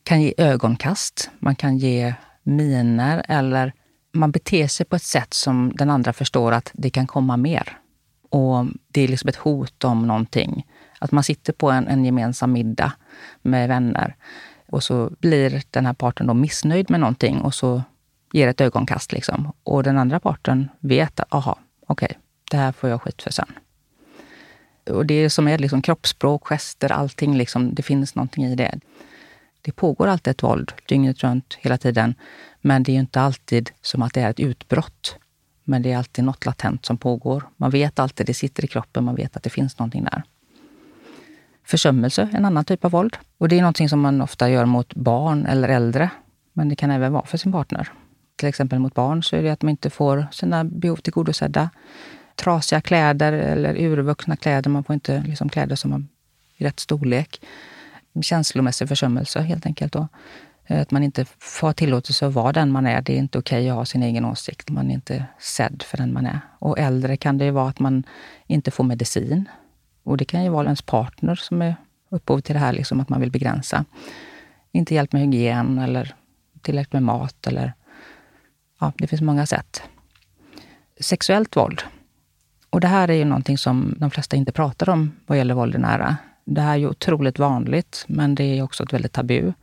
kan 0.03 0.21
ge 0.21 0.33
ögonkast, 0.37 1.29
man 1.39 1.55
kan 1.55 1.77
ge 1.77 2.13
miner 2.43 3.25
eller 3.27 3.73
man 4.11 4.31
beter 4.31 4.67
sig 4.67 4.85
på 4.85 4.95
ett 4.95 5.03
sätt 5.03 5.33
som 5.33 5.71
den 5.75 5.89
andra 5.89 6.13
förstår 6.13 6.51
att 6.51 6.71
det 6.73 6.89
kan 6.89 7.07
komma 7.07 7.37
mer. 7.37 7.77
Och 8.29 8.65
det 8.87 9.01
är 9.01 9.07
liksom 9.07 9.27
ett 9.29 9.35
hot 9.35 9.83
om 9.83 10.07
någonting. 10.07 10.67
Att 10.99 11.11
man 11.11 11.23
sitter 11.23 11.53
på 11.53 11.71
en, 11.71 11.87
en 11.87 12.05
gemensam 12.05 12.51
middag 12.51 12.93
med 13.41 13.67
vänner 13.67 14.15
och 14.67 14.83
så 14.83 15.11
blir 15.19 15.63
den 15.69 15.85
här 15.85 15.93
parten 15.93 16.27
då 16.27 16.33
missnöjd 16.33 16.89
med 16.89 16.99
någonting 16.99 17.41
och 17.41 17.53
så 17.53 17.83
ger 18.33 18.47
ett 18.47 18.61
ögonkast. 18.61 19.11
Liksom. 19.11 19.51
Och 19.63 19.83
den 19.83 19.97
andra 19.97 20.19
parten 20.19 20.69
vet 20.79 21.19
att, 21.19 21.33
aha, 21.33 21.59
okej, 21.87 22.05
okay, 22.05 22.17
det 22.51 22.57
här 22.57 22.71
får 22.71 22.89
jag 22.89 23.01
skit 23.01 23.21
för 23.21 23.31
sen. 23.31 23.53
Och 24.89 25.05
det 25.05 25.29
som 25.29 25.47
är 25.47 25.57
liksom 25.57 25.81
kroppsspråk, 25.81 26.47
gester, 26.47 26.91
allting, 26.91 27.37
liksom, 27.37 27.73
det 27.73 27.83
finns 27.83 28.15
någonting 28.15 28.45
i 28.45 28.55
det. 28.55 28.79
Det 29.61 29.71
pågår 29.71 30.07
alltid 30.07 30.31
ett 30.31 30.43
våld 30.43 30.71
dygnet 30.85 31.23
runt, 31.23 31.57
hela 31.59 31.77
tiden. 31.77 32.15
Men 32.61 32.83
det 32.83 32.91
är 32.91 32.99
inte 32.99 33.21
alltid 33.21 33.71
som 33.81 34.01
att 34.01 34.13
det 34.13 34.21
är 34.21 34.29
ett 34.29 34.39
utbrott. 34.39 35.15
Men 35.63 35.81
det 35.81 35.91
är 35.91 35.97
alltid 35.97 36.25
något 36.25 36.45
latent 36.45 36.85
som 36.85 36.97
pågår. 36.97 37.43
Man 37.57 37.71
vet 37.71 37.99
alltid, 37.99 38.25
det 38.25 38.33
sitter 38.33 38.65
i 38.65 38.67
kroppen, 38.67 39.03
man 39.03 39.15
vet 39.15 39.37
att 39.37 39.43
det 39.43 39.49
finns 39.49 39.79
någonting 39.79 40.03
där. 40.03 40.23
Försummelse, 41.63 42.29
en 42.33 42.45
annan 42.45 42.65
typ 42.65 42.85
av 42.85 42.91
våld. 42.91 43.17
Och 43.37 43.49
det 43.49 43.55
är 43.57 43.61
någonting 43.61 43.89
som 43.89 43.99
man 43.99 44.21
ofta 44.21 44.49
gör 44.49 44.65
mot 44.65 44.95
barn 44.95 45.45
eller 45.45 45.69
äldre. 45.69 46.09
Men 46.53 46.69
det 46.69 46.75
kan 46.75 46.91
även 46.91 47.13
vara 47.13 47.25
för 47.25 47.37
sin 47.37 47.51
partner. 47.51 47.91
Till 48.35 48.49
exempel 48.49 48.79
mot 48.79 48.93
barn 48.93 49.23
så 49.23 49.35
är 49.35 49.43
det 49.43 49.49
att 49.49 49.61
man 49.61 49.69
inte 49.69 49.89
får 49.89 50.27
sina 50.31 50.63
behov 50.63 50.95
tillgodosedda. 50.95 51.69
Trasiga 52.39 52.81
kläder 52.81 53.33
eller 53.33 53.75
urvuxna 53.75 54.35
kläder. 54.35 54.69
Man 54.69 54.83
får 54.83 54.93
inte 54.93 55.23
liksom 55.25 55.49
kläder 55.49 55.75
som 55.75 55.93
är 55.93 56.03
i 56.57 56.65
rätt 56.65 56.79
storlek. 56.79 57.41
Känslomässig 58.21 58.87
försummelse 58.87 59.41
helt 59.41 59.65
enkelt. 59.65 59.93
Då. 59.93 60.07
Eh, 60.65 60.81
att 60.81 60.91
man 60.91 61.03
inte 61.03 61.25
får 61.39 61.73
tillåtelse 61.73 62.27
att 62.27 62.33
vara 62.33 62.51
den 62.51 62.71
man 62.71 62.87
är. 62.87 63.01
Det 63.01 63.13
är 63.13 63.17
inte 63.17 63.39
okej 63.39 63.59
okay 63.59 63.69
att 63.69 63.75
ha 63.75 63.85
sin 63.85 64.03
egen 64.03 64.25
åsikt. 64.25 64.69
Man 64.69 64.89
är 64.89 64.93
inte 64.93 65.25
sedd 65.39 65.83
för 65.83 65.97
den 65.97 66.13
man 66.13 66.25
är. 66.25 66.39
Och 66.59 66.79
äldre 66.79 67.17
kan 67.17 67.37
det 67.37 67.45
ju 67.45 67.51
vara 67.51 67.69
att 67.69 67.79
man 67.79 68.03
inte 68.47 68.71
får 68.71 68.83
medicin. 68.83 69.49
Och 70.03 70.17
det 70.17 70.25
kan 70.25 70.43
ju 70.43 70.49
vara 70.49 70.65
ens 70.65 70.81
partner 70.81 71.35
som 71.35 71.61
är 71.61 71.75
upphov 72.09 72.39
till 72.39 72.53
det 72.53 72.59
här, 72.59 72.73
liksom, 72.73 72.99
att 72.99 73.09
man 73.09 73.19
vill 73.19 73.31
begränsa. 73.31 73.85
Inte 74.71 74.95
hjälp 74.95 75.13
med 75.13 75.21
hygien 75.21 75.79
eller 75.79 76.15
tillräckligt 76.61 76.93
med 76.93 77.03
mat. 77.03 77.47
Eller, 77.47 77.73
ja, 78.79 78.91
det 78.97 79.07
finns 79.07 79.21
många 79.21 79.45
sätt. 79.45 79.81
Sexuellt 80.99 81.57
våld. 81.57 81.83
Och 82.69 82.79
det 82.79 82.87
här 82.87 83.09
är 83.09 83.13
ju 83.13 83.25
någonting 83.25 83.57
som 83.57 83.95
de 83.97 84.11
flesta 84.11 84.35
inte 84.35 84.51
pratar 84.51 84.89
om 84.89 85.11
vad 85.25 85.37
gäller 85.37 85.53
våld 85.53 85.75
i 85.75 85.77
nära. 85.77 86.17
Det 86.45 86.61
här 86.61 86.73
är 86.73 86.77
ju 86.77 86.87
otroligt 86.87 87.39
vanligt, 87.39 88.05
men 88.07 88.35
det 88.35 88.43
är 88.43 88.63
också 88.63 88.83
ett 88.83 88.93
väldigt 88.93 89.13
tabu. 89.13 89.53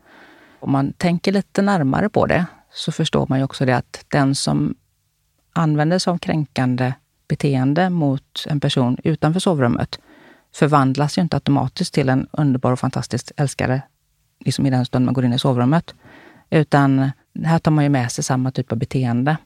Om 0.60 0.72
man 0.72 0.92
tänker 0.92 1.32
lite 1.32 1.62
närmare 1.62 2.08
på 2.08 2.26
det 2.26 2.46
så 2.72 2.92
förstår 2.92 3.26
man 3.28 3.38
ju 3.38 3.44
också 3.44 3.64
det 3.64 3.76
att 3.76 4.04
den 4.08 4.34
som 4.34 4.74
använder 5.52 5.98
sig 5.98 6.10
av 6.10 6.18
kränkande 6.18 6.92
beteende 7.28 7.90
mot 7.90 8.46
en 8.48 8.60
person 8.60 8.96
utanför 9.04 9.40
sovrummet 9.40 9.98
förvandlas 10.54 11.18
ju 11.18 11.22
inte 11.22 11.36
automatiskt 11.36 11.94
till 11.94 12.08
en 12.08 12.28
underbar 12.32 12.72
och 12.72 12.80
fantastisk 12.80 13.32
älskare 13.36 13.82
liksom 14.40 14.66
i 14.66 14.70
den 14.70 14.86
stund 14.86 15.04
man 15.04 15.14
går 15.14 15.24
in 15.24 15.32
i 15.32 15.38
sovrummet. 15.38 15.94
Utan 16.50 17.10
här 17.44 17.58
tar 17.58 17.70
man 17.70 17.84
ju 17.84 17.90
med 17.90 18.12
sig 18.12 18.24
samma 18.24 18.50
typ 18.50 18.72
av 18.72 18.78
beteende. 18.78 19.36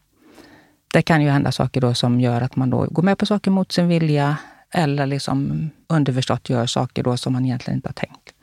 Det 0.93 1.03
kan 1.03 1.23
ju 1.23 1.29
hända 1.29 1.53
saker 1.53 1.81
då 1.81 1.95
som 1.95 2.21
gör 2.21 2.41
att 2.41 2.57
man 2.57 2.71
då 2.71 2.87
går 2.91 3.03
med 3.03 3.19
på 3.19 3.27
saker 3.27 3.51
mot 3.51 3.73
sin 3.73 3.89
vilja 3.89 4.37
eller 4.71 5.07
liksom 5.07 5.71
underförstått 5.87 6.51
gör 6.51 6.67
saker 6.67 7.03
då 7.03 7.17
som 7.17 7.33
man 7.33 7.45
egentligen 7.45 7.79
inte 7.79 7.89
har 7.89 7.95
tänkt. 7.95 8.35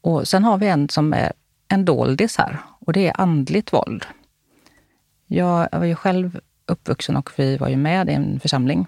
Och 0.00 0.28
sen 0.28 0.44
har 0.44 0.58
vi 0.58 0.66
en 0.66 0.88
som 0.88 1.12
är 1.12 1.32
en 1.68 1.84
doldis 1.84 2.36
här 2.36 2.58
och 2.80 2.92
det 2.92 3.08
är 3.08 3.20
andligt 3.20 3.72
våld. 3.72 4.04
Jag 5.26 5.68
var 5.72 5.84
ju 5.84 5.94
själv 5.94 6.40
uppvuxen 6.66 7.16
och 7.16 7.30
vi 7.36 7.56
var 7.56 7.68
ju 7.68 7.76
med 7.76 8.10
i 8.10 8.12
en 8.12 8.40
församling 8.40 8.86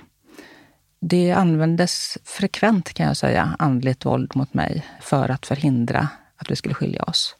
det 1.08 1.32
användes 1.32 2.18
frekvent 2.24 2.92
kan 2.92 3.06
jag 3.06 3.16
säga, 3.16 3.56
andligt 3.58 4.04
våld 4.04 4.36
mot 4.36 4.54
mig 4.54 4.86
för 5.00 5.28
att 5.28 5.46
förhindra 5.46 6.08
att 6.36 6.50
vi 6.50 6.56
skulle 6.56 6.74
skilja 6.74 7.02
oss. 7.02 7.36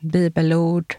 Bibelord, 0.00 0.94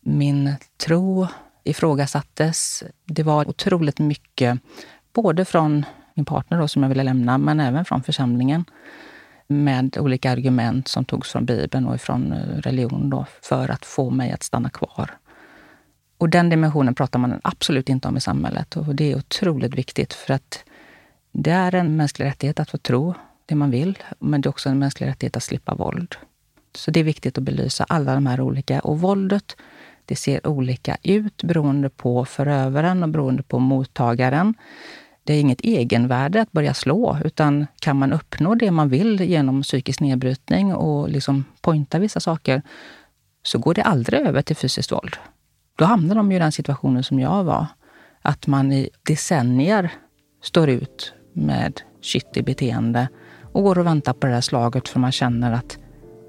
min 0.00 0.54
tro 0.76 1.26
ifrågasattes. 1.68 2.84
Det 3.04 3.22
var 3.22 3.48
otroligt 3.48 3.98
mycket, 3.98 4.58
både 5.12 5.44
från 5.44 5.84
min 6.14 6.24
partner 6.24 6.58
då, 6.58 6.68
som 6.68 6.82
jag 6.82 6.88
ville 6.88 7.02
lämna, 7.02 7.38
men 7.38 7.60
även 7.60 7.84
från 7.84 8.02
församlingen 8.02 8.64
med 9.46 9.98
olika 9.98 10.30
argument 10.30 10.88
som 10.88 11.04
togs 11.04 11.32
från 11.32 11.46
Bibeln 11.46 11.86
och 11.86 12.00
från 12.00 12.32
eh, 12.32 12.38
religion 12.38 13.10
då, 13.10 13.26
för 13.42 13.70
att 13.70 13.84
få 13.84 14.10
mig 14.10 14.32
att 14.32 14.42
stanna 14.42 14.70
kvar. 14.70 15.10
Och 16.18 16.28
den 16.28 16.50
dimensionen 16.50 16.94
pratar 16.94 17.18
man 17.18 17.40
absolut 17.44 17.88
inte 17.88 18.08
om 18.08 18.16
i 18.16 18.20
samhället 18.20 18.76
och 18.76 18.94
det 18.94 19.12
är 19.12 19.16
otroligt 19.16 19.74
viktigt 19.74 20.12
för 20.12 20.34
att 20.34 20.64
det 21.32 21.50
är 21.50 21.74
en 21.74 21.96
mänsklig 21.96 22.26
rättighet 22.26 22.60
att 22.60 22.70
få 22.70 22.78
tro 22.78 23.14
det 23.46 23.54
man 23.54 23.70
vill, 23.70 23.98
men 24.18 24.40
det 24.40 24.46
är 24.46 24.50
också 24.50 24.68
en 24.68 24.78
mänsklig 24.78 25.06
rättighet 25.06 25.36
att 25.36 25.42
slippa 25.42 25.74
våld. 25.74 26.16
Så 26.74 26.90
det 26.90 27.00
är 27.00 27.04
viktigt 27.04 27.38
att 27.38 27.44
belysa 27.44 27.84
alla 27.88 28.14
de 28.14 28.26
här 28.26 28.40
olika. 28.40 28.80
Och 28.80 29.00
våldet, 29.00 29.56
det 30.06 30.16
ser 30.16 30.46
olika 30.46 30.96
ut 31.02 31.42
beroende 31.42 31.90
på 31.90 32.24
förövaren 32.24 33.02
och 33.02 33.08
beroende 33.08 33.42
på 33.42 33.58
mottagaren. 33.58 34.54
Det 35.24 35.34
är 35.34 35.40
inget 35.40 35.60
egenvärde 35.60 36.40
att 36.40 36.52
börja 36.52 36.74
slå, 36.74 37.18
utan 37.24 37.66
kan 37.80 37.98
man 37.98 38.12
uppnå 38.12 38.54
det 38.54 38.70
man 38.70 38.88
vill 38.88 39.20
genom 39.20 39.62
psykisk 39.62 40.00
nedbrytning 40.00 40.74
och 40.74 41.08
liksom 41.08 41.44
pointa 41.60 41.98
vissa 41.98 42.20
saker, 42.20 42.62
så 43.42 43.58
går 43.58 43.74
det 43.74 43.82
aldrig 43.82 44.20
över 44.20 44.42
till 44.42 44.56
fysiskt 44.56 44.92
våld. 44.92 45.16
Då 45.78 45.84
hamnar 45.84 46.14
de 46.14 46.32
i 46.32 46.38
den 46.38 46.52
situationen 46.52 47.04
som 47.04 47.20
jag 47.20 47.44
var. 47.44 47.66
Att 48.22 48.46
man 48.46 48.72
i 48.72 48.90
decennier 49.02 49.92
står 50.42 50.68
ut 50.68 51.12
med 51.32 51.80
shitty 52.02 52.42
beteende 52.42 53.08
och 53.52 53.62
går 53.62 53.78
och 53.78 53.86
väntar 53.86 54.12
på 54.12 54.26
det 54.26 54.32
här 54.32 54.40
slaget 54.40 54.88
för 54.88 55.00
man 55.00 55.12
känner 55.12 55.52
att 55.52 55.78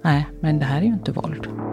nej, 0.03 0.27
men 0.41 0.59
det 0.59 0.65
här 0.65 0.77
är 0.77 0.85
ju 0.85 0.93
inte 0.93 1.11
våld. 1.11 1.66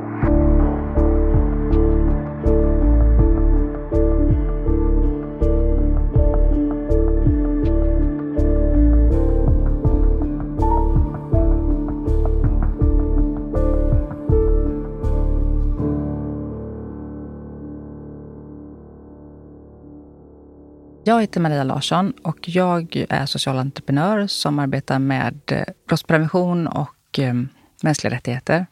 Jag 21.06 21.20
heter 21.20 21.40
Maria 21.40 21.64
Larsson 21.64 22.12
och 22.22 22.48
jag 22.48 23.04
är 23.08 23.26
social 23.26 23.58
entreprenör 23.58 24.26
som 24.26 24.58
arbetar 24.58 24.98
med 24.98 25.40
eh, 25.46 25.64
brottsprevention 25.88 26.66
och 26.66 27.18
eh, 27.18 27.34
mänskliga 27.82 28.14
rättigheter. 28.14 28.66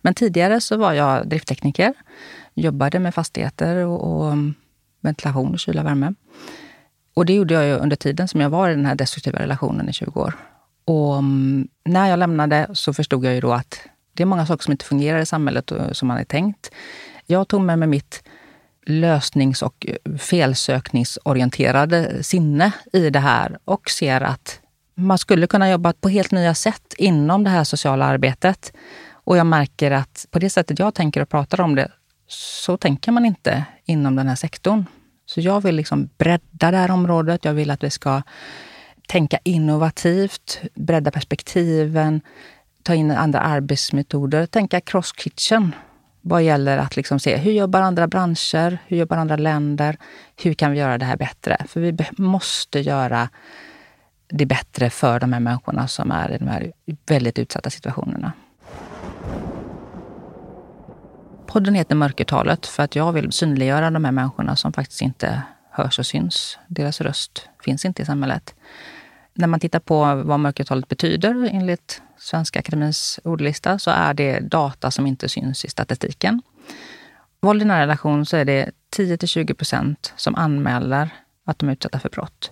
Men 0.00 0.14
tidigare 0.14 0.60
så 0.60 0.76
var 0.76 0.92
jag 0.92 1.28
drifttekniker, 1.28 1.94
jobbade 2.54 2.98
med 2.98 3.14
fastigheter 3.14 3.76
och, 3.76 4.16
och 4.16 4.26
mm, 4.26 4.54
ventilation, 5.00 5.58
kyla 5.58 5.80
och 5.80 5.86
värme. 5.86 6.14
Och 7.14 7.26
det 7.26 7.32
gjorde 7.32 7.54
jag 7.54 7.66
ju 7.66 7.74
under 7.74 7.96
tiden 7.96 8.28
som 8.28 8.40
jag 8.40 8.50
var 8.50 8.70
i 8.70 8.74
den 8.74 8.86
här 8.86 8.94
destruktiva 8.94 9.38
relationen 9.38 9.88
i 9.88 9.92
20 9.92 10.20
år. 10.20 10.34
Och 10.84 11.18
mm, 11.18 11.68
när 11.84 12.08
jag 12.08 12.18
lämnade 12.18 12.66
så 12.72 12.94
förstod 12.94 13.24
jag 13.24 13.34
ju 13.34 13.40
då 13.40 13.52
att 13.52 13.80
det 14.14 14.22
är 14.22 14.26
många 14.26 14.46
saker 14.46 14.64
som 14.64 14.72
inte 14.72 14.84
fungerar 14.84 15.18
i 15.18 15.26
samhället 15.26 15.72
som 15.92 16.08
man 16.08 16.18
är 16.18 16.24
tänkt. 16.24 16.70
Jag 17.26 17.48
tog 17.48 17.60
med 17.60 17.78
mig 17.78 17.88
mitt 17.88 18.22
lösnings 18.86 19.62
och 19.62 19.86
eh, 19.88 20.16
felsökningsorienterade 20.16 22.22
sinne 22.22 22.72
i 22.92 23.10
det 23.10 23.18
här 23.18 23.58
och 23.64 23.90
ser 23.90 24.20
att 24.20 24.60
man 24.94 25.18
skulle 25.18 25.46
kunna 25.46 25.70
jobba 25.70 25.92
på 25.92 26.08
helt 26.08 26.30
nya 26.30 26.54
sätt 26.54 26.94
inom 26.98 27.44
det 27.44 27.50
här 27.50 27.64
sociala 27.64 28.04
arbetet. 28.04 28.72
Och 29.12 29.36
jag 29.36 29.46
märker 29.46 29.90
att 29.90 30.26
på 30.30 30.38
det 30.38 30.50
sättet 30.50 30.78
jag 30.78 30.94
tänker 30.94 31.20
och 31.20 31.28
pratar 31.28 31.60
om 31.60 31.74
det, 31.74 31.92
så 32.26 32.76
tänker 32.76 33.12
man 33.12 33.24
inte 33.24 33.64
inom 33.84 34.16
den 34.16 34.28
här 34.28 34.36
sektorn. 34.36 34.84
Så 35.26 35.40
jag 35.40 35.60
vill 35.60 35.74
liksom 35.74 36.08
bredda 36.18 36.70
det 36.70 36.76
här 36.76 36.90
området. 36.90 37.44
Jag 37.44 37.54
vill 37.54 37.70
att 37.70 37.84
vi 37.84 37.90
ska 37.90 38.22
tänka 39.08 39.38
innovativt, 39.44 40.60
bredda 40.74 41.10
perspektiven, 41.10 42.20
ta 42.82 42.94
in 42.94 43.10
andra 43.10 43.40
arbetsmetoder, 43.40 44.46
tänka 44.46 44.80
cross 44.80 45.12
kitchen 45.16 45.74
vad 46.22 46.42
gäller 46.42 46.78
att 46.78 46.96
liksom 46.96 47.20
se 47.20 47.36
hur 47.36 47.52
jobbar 47.52 47.80
andra 47.80 48.06
branscher, 48.06 48.78
hur 48.86 48.96
jobbar 48.96 49.16
andra 49.16 49.36
länder, 49.36 49.96
hur 50.42 50.54
kan 50.54 50.72
vi 50.72 50.78
göra 50.78 50.98
det 50.98 51.04
här 51.04 51.16
bättre? 51.16 51.56
För 51.68 51.80
vi 51.80 51.96
måste 52.16 52.80
göra 52.80 53.28
det 54.28 54.46
bättre 54.46 54.90
för 54.90 55.20
de 55.20 55.32
här 55.32 55.40
människorna 55.40 55.88
som 55.88 56.10
är 56.10 56.32
i 56.32 56.38
de 56.38 56.48
här 56.48 56.72
väldigt 57.06 57.38
utsatta 57.38 57.70
situationerna. 57.70 58.32
Podden 61.46 61.74
heter 61.74 61.94
Mörkertalet 61.94 62.66
för 62.66 62.82
att 62.82 62.96
jag 62.96 63.12
vill 63.12 63.32
synliggöra 63.32 63.90
de 63.90 64.04
här 64.04 64.12
människorna 64.12 64.56
som 64.56 64.72
faktiskt 64.72 65.02
inte 65.02 65.42
hörs 65.70 65.98
och 65.98 66.06
syns. 66.06 66.58
Deras 66.66 67.00
röst 67.00 67.48
finns 67.64 67.84
inte 67.84 68.02
i 68.02 68.04
samhället. 68.04 68.54
När 69.34 69.46
man 69.46 69.60
tittar 69.60 69.80
på 69.80 70.14
vad 70.14 70.40
mörkertalet 70.40 70.88
betyder 70.88 71.48
enligt 71.52 72.02
Svenska 72.22 72.58
Akademins 72.58 73.20
ordlista 73.24 73.78
så 73.78 73.90
är 73.90 74.14
det 74.14 74.40
data 74.40 74.90
som 74.90 75.06
inte 75.06 75.28
syns 75.28 75.64
i 75.64 75.68
statistiken. 75.68 76.42
Våld 77.40 77.62
i 77.62 77.64
nära 77.64 77.82
relation 77.82 78.26
så 78.26 78.36
är 78.36 78.44
det 78.44 78.70
10 78.90 79.18
20 79.18 79.54
procent 79.54 80.12
som 80.16 80.34
anmäler 80.34 81.10
att 81.44 81.58
de 81.58 81.68
är 81.68 81.72
utsatta 81.72 81.98
för 81.98 82.08
brott. 82.08 82.50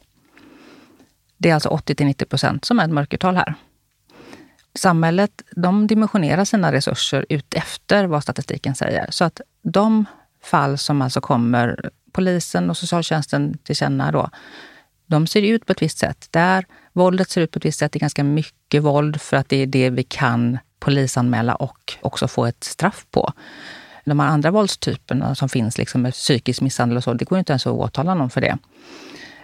Det 1.37 1.50
är 1.50 1.55
alltså 1.55 1.69
80 1.69 2.05
90 2.05 2.25
procent 2.25 2.65
som 2.65 2.81
är 2.81 2.85
ett 2.85 2.91
mörkertal 2.91 3.37
här. 3.37 3.55
Samhället 4.75 5.43
de 5.57 5.87
dimensionerar 5.87 6.45
sina 6.45 6.73
resurser 6.73 7.27
utefter 7.29 8.05
vad 8.05 8.23
statistiken 8.23 8.75
säger. 8.75 9.11
Så 9.11 9.25
att 9.25 9.41
de 9.62 10.05
fall 10.43 10.79
som 10.79 11.03
alltså 11.03 11.21
kommer 11.21 11.91
polisen 12.12 12.71
och 12.71 12.77
socialtjänsten 12.77 13.59
till 13.59 13.77
känna 13.77 14.12
då, 14.12 14.31
de 15.11 15.26
ser 15.26 15.43
ut 15.43 15.67
på 15.67 15.73
ett 15.73 15.83
visst 15.83 15.99
sätt. 15.99 16.29
Där 16.31 16.64
våldet 16.93 17.31
ser 17.31 17.40
ut 17.40 17.50
på 17.50 17.59
ett 17.59 17.64
visst 17.64 17.79
sätt, 17.79 17.93
det 17.93 17.97
är 17.97 18.00
ganska 18.00 18.25
mycket 18.25 18.83
våld 18.83 19.21
för 19.21 19.37
att 19.37 19.49
det 19.49 19.57
är 19.57 19.67
det 19.67 19.90
vi 19.90 20.02
kan 20.02 20.59
polisanmäla 20.79 21.55
och 21.55 21.95
också 22.00 22.29
få 22.29 22.47
ett 22.47 22.64
straff 22.64 23.07
på. 23.11 23.33
De 24.05 24.21
här 24.21 24.29
andra 24.29 24.50
våldstyperna 24.50 25.35
som 25.35 25.49
finns, 25.49 25.79
liksom 25.79 26.02
med 26.02 26.12
psykisk 26.12 26.61
misshandel 26.61 26.97
och 26.97 27.05
så, 27.05 27.14
det 27.14 27.25
går 27.25 27.38
inte 27.38 27.52
ens 27.52 27.67
att 27.67 27.73
åtala 27.73 28.14
någon 28.14 28.31
för 28.31 28.40
det. 28.40 28.59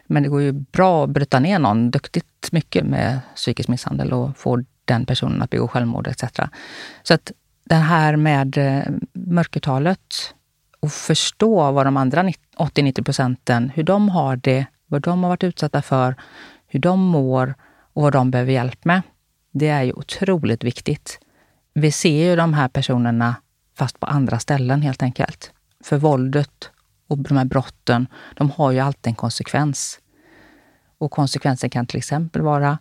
Men 0.07 0.23
det 0.23 0.29
går 0.29 0.43
ju 0.43 0.53
bra 0.53 1.05
att 1.05 1.11
bryta 1.11 1.41
ner 1.41 1.59
någon 1.59 1.91
duktigt 1.91 2.53
mycket 2.53 2.85
med 2.85 3.21
psykisk 3.35 3.69
misshandel 3.69 4.13
och 4.13 4.37
få 4.37 4.65
den 4.85 5.07
personen 5.07 5.43
att 5.43 5.51
begå 5.51 5.69
självmord 5.69 6.07
etc. 6.07 6.25
Så 7.03 7.15
att 7.15 7.33
det 7.65 7.75
här 7.75 8.17
med 8.17 8.59
eh, 8.59 8.83
mörkertalet 9.13 10.35
och 10.81 10.93
förstå 10.93 11.73
vad 11.73 11.87
de 11.87 11.97
andra 11.97 12.23
80-90 12.23 13.05
procenten, 13.05 13.71
hur 13.75 13.83
de 13.83 14.09
har 14.09 14.37
det, 14.37 14.67
vad 14.87 15.03
de 15.03 15.23
har 15.23 15.31
varit 15.31 15.45
utsatta 15.45 15.83
för, 15.83 16.15
hur 16.67 16.81
de 16.81 17.01
mår 17.01 17.55
och 17.93 18.03
vad 18.03 18.13
de 18.13 18.31
behöver 18.31 18.53
hjälp 18.53 18.85
med. 18.85 19.03
Det 19.53 19.69
är 19.69 19.83
ju 19.83 19.93
otroligt 19.93 20.65
viktigt. 20.65 21.21
Vi 21.75 21.93
ser 21.93 22.31
ju 22.31 22.37
de 22.37 22.55
här 22.55 22.69
personerna 22.69 23.37
fast 23.75 24.01
på 24.01 24.07
andra 24.07 24.39
ställen 24.39 24.83
helt 24.83 25.03
enkelt. 25.03 25.53
För 25.85 25.97
våldet 25.97 26.71
och 27.07 27.19
de 27.19 27.37
här 27.37 27.45
brotten, 27.45 28.07
de 28.35 28.51
har 28.51 28.71
ju 28.71 28.81
alltid 28.81 29.11
en 29.11 29.15
konsekvens. 29.15 30.01
Och 30.99 31.11
konsekvensen 31.11 31.71
kan 31.71 31.87
till 31.87 31.99
exempel 31.99 32.43
vara 32.43 32.79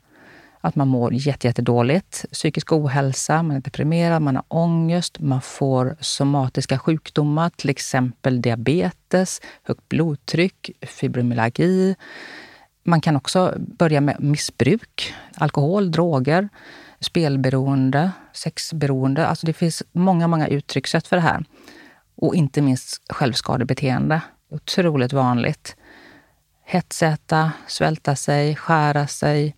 att 0.66 0.76
man 0.76 0.88
mår 0.88 1.14
jättedåligt, 1.14 2.26
psykisk 2.32 2.72
ohälsa, 2.72 3.44
man 3.44 3.56
är 3.56 3.60
deprimerad, 3.60 4.22
man 4.22 4.36
har 4.36 4.46
ångest, 4.48 5.20
man 5.20 5.42
får 5.42 5.98
somatiska 6.00 6.80
sjukdomar, 6.80 7.50
till 7.50 7.70
exempel 7.70 8.42
diabetes, 8.42 9.42
högt 9.64 9.90
blodtryck, 9.90 10.72
fibromyalgi. 10.82 11.96
Man 12.84 13.02
kan 13.02 13.16
också 13.16 13.54
börja 13.58 14.02
med 14.02 14.16
missbruk, 14.20 15.14
alkohol, 15.36 15.92
droger, 15.92 16.50
spelberoende, 17.00 18.12
sexberoende. 18.34 19.28
Alltså 19.28 19.46
det 19.46 19.54
finns 19.54 19.84
många, 19.92 20.28
många 20.28 20.48
uttryckssätt 20.48 21.08
för 21.08 21.16
det 21.16 21.22
här. 21.22 21.46
Och 22.16 22.36
inte 22.36 22.62
minst 22.62 23.04
självskadebeteende. 23.10 24.22
Otroligt 24.50 25.14
vanligt. 25.14 25.76
Hetsäta, 26.64 27.52
svälta 27.68 28.16
sig, 28.16 28.56
skära 28.56 29.08
sig, 29.08 29.56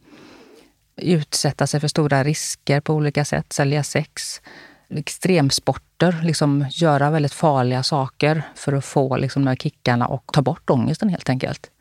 utsätta 0.97 1.67
sig 1.67 1.79
för 1.79 1.87
stora 1.87 2.23
risker 2.23 2.81
på 2.81 2.93
olika 2.93 3.25
sätt, 3.25 3.53
sälja 3.53 3.83
sex, 3.83 4.41
extremsporter, 4.89 6.19
liksom 6.23 6.65
göra 6.69 7.09
väldigt 7.09 7.33
farliga 7.33 7.83
saker 7.83 8.41
för 8.55 8.73
att 8.73 8.85
få 8.85 9.17
liksom, 9.17 9.45
de 9.45 9.49
här 9.49 9.55
kickarna 9.55 10.07
och 10.07 10.29
ta 10.33 10.41
bort 10.41 10.69
ångesten 10.69 11.09
helt 11.09 11.29
enkelt. 11.29 11.71